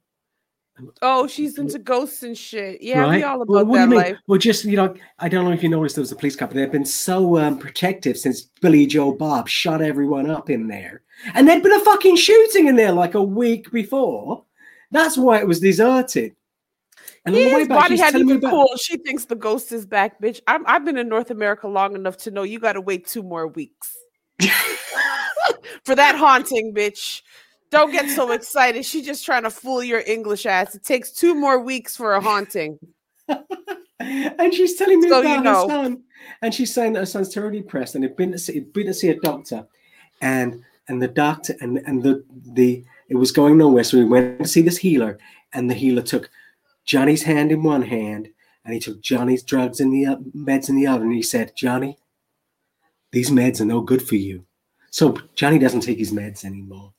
[1.02, 2.82] Oh, she's into ghosts and shit.
[2.82, 3.16] Yeah, right?
[3.16, 4.18] we all about well, that life.
[4.26, 6.48] Well, just you know, I don't know if you noticed there was a police car,
[6.48, 11.02] but they've been so um, protective since Billy Joe Bob shot everyone up in there,
[11.34, 14.44] and there'd been a fucking shooting in there like a week before.
[14.90, 16.34] That's why it was deserted.
[17.24, 18.76] And yeah, his back, body hadn't even about- cool.
[18.76, 20.40] She thinks the ghost is back, bitch.
[20.46, 23.22] I'm, I've been in North America long enough to know you got to wait two
[23.22, 23.96] more weeks
[25.84, 27.22] for that haunting, bitch.
[27.70, 28.84] Don't get so excited.
[28.84, 30.74] She's just trying to fool your English ass.
[30.74, 32.78] It takes two more weeks for a haunting.
[34.00, 35.68] and she's telling me so about you know.
[35.68, 36.02] her son,
[36.42, 38.94] and she's saying that her son's terribly depressed, and they've been to see, been to
[38.94, 39.66] see a doctor,
[40.20, 43.84] and and the doctor and and the the it was going nowhere.
[43.84, 45.18] So we went to see this healer,
[45.52, 46.28] and the healer took
[46.84, 48.28] Johnny's hand in one hand,
[48.64, 51.52] and he took Johnny's drugs in the uh, meds in the other, and he said,
[51.56, 51.98] "Johnny,
[53.12, 54.44] these meds are no good for you."
[54.90, 56.92] So Johnny doesn't take his meds anymore.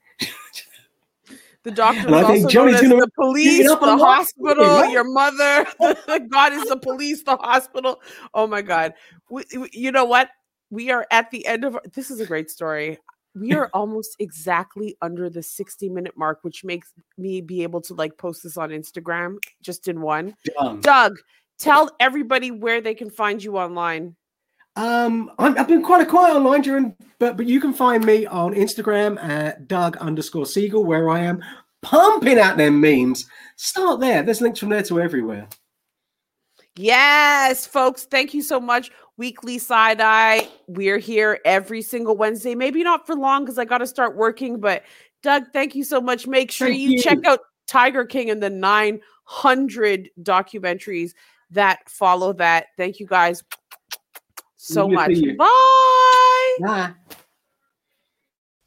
[1.64, 5.68] The doctor was also known as the police, the hospital, your mother.
[6.30, 8.02] God is the police, the hospital.
[8.34, 8.94] Oh my God!
[9.30, 10.30] We, we, you know what?
[10.72, 11.78] We are at the end of.
[11.94, 12.98] This is a great story
[13.36, 17.94] we are almost exactly under the 60 minute mark, which makes me be able to
[17.94, 20.36] like post this on Instagram just in one.
[20.58, 20.82] Dumb.
[20.82, 21.18] Doug,
[21.60, 24.16] tell everybody where they can find you online.
[24.76, 28.26] Um, i have been quite a quiet online during, but but you can find me
[28.26, 31.44] on Instagram at Doug underscore Siegel, where I am
[31.82, 33.26] pumping out them memes.
[33.58, 34.24] Start there.
[34.24, 35.48] There's links from there to everywhere.
[36.78, 38.92] Yes, folks, thank you so much.
[39.18, 40.48] Weekly side eye.
[40.68, 42.56] We're here every single Wednesday.
[42.56, 44.84] Maybe not for long because I got to start working, but
[45.22, 46.28] Doug, thank you so much.
[46.28, 51.12] Make sure you, you, check out Tiger King and the 900 documentaries
[51.52, 52.68] that follow that.
[52.78, 53.44] Thank you guys
[54.62, 55.18] so much.
[55.38, 56.58] Bye.
[56.62, 56.94] Bye.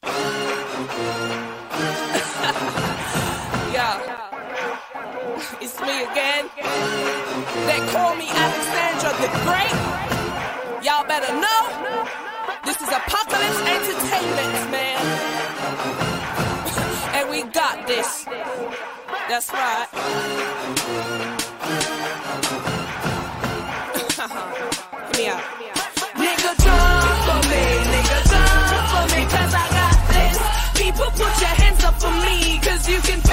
[3.73, 4.01] yeah.
[5.61, 6.51] It's me again.
[7.67, 9.73] They call me Alexandra the Great.
[10.85, 12.09] Y'all better know.
[12.65, 14.99] This is Apocalypse Entertainment, man.
[17.15, 18.25] and we got this.
[19.29, 19.89] That's right.
[31.17, 33.24] put your hands up for me, cause you can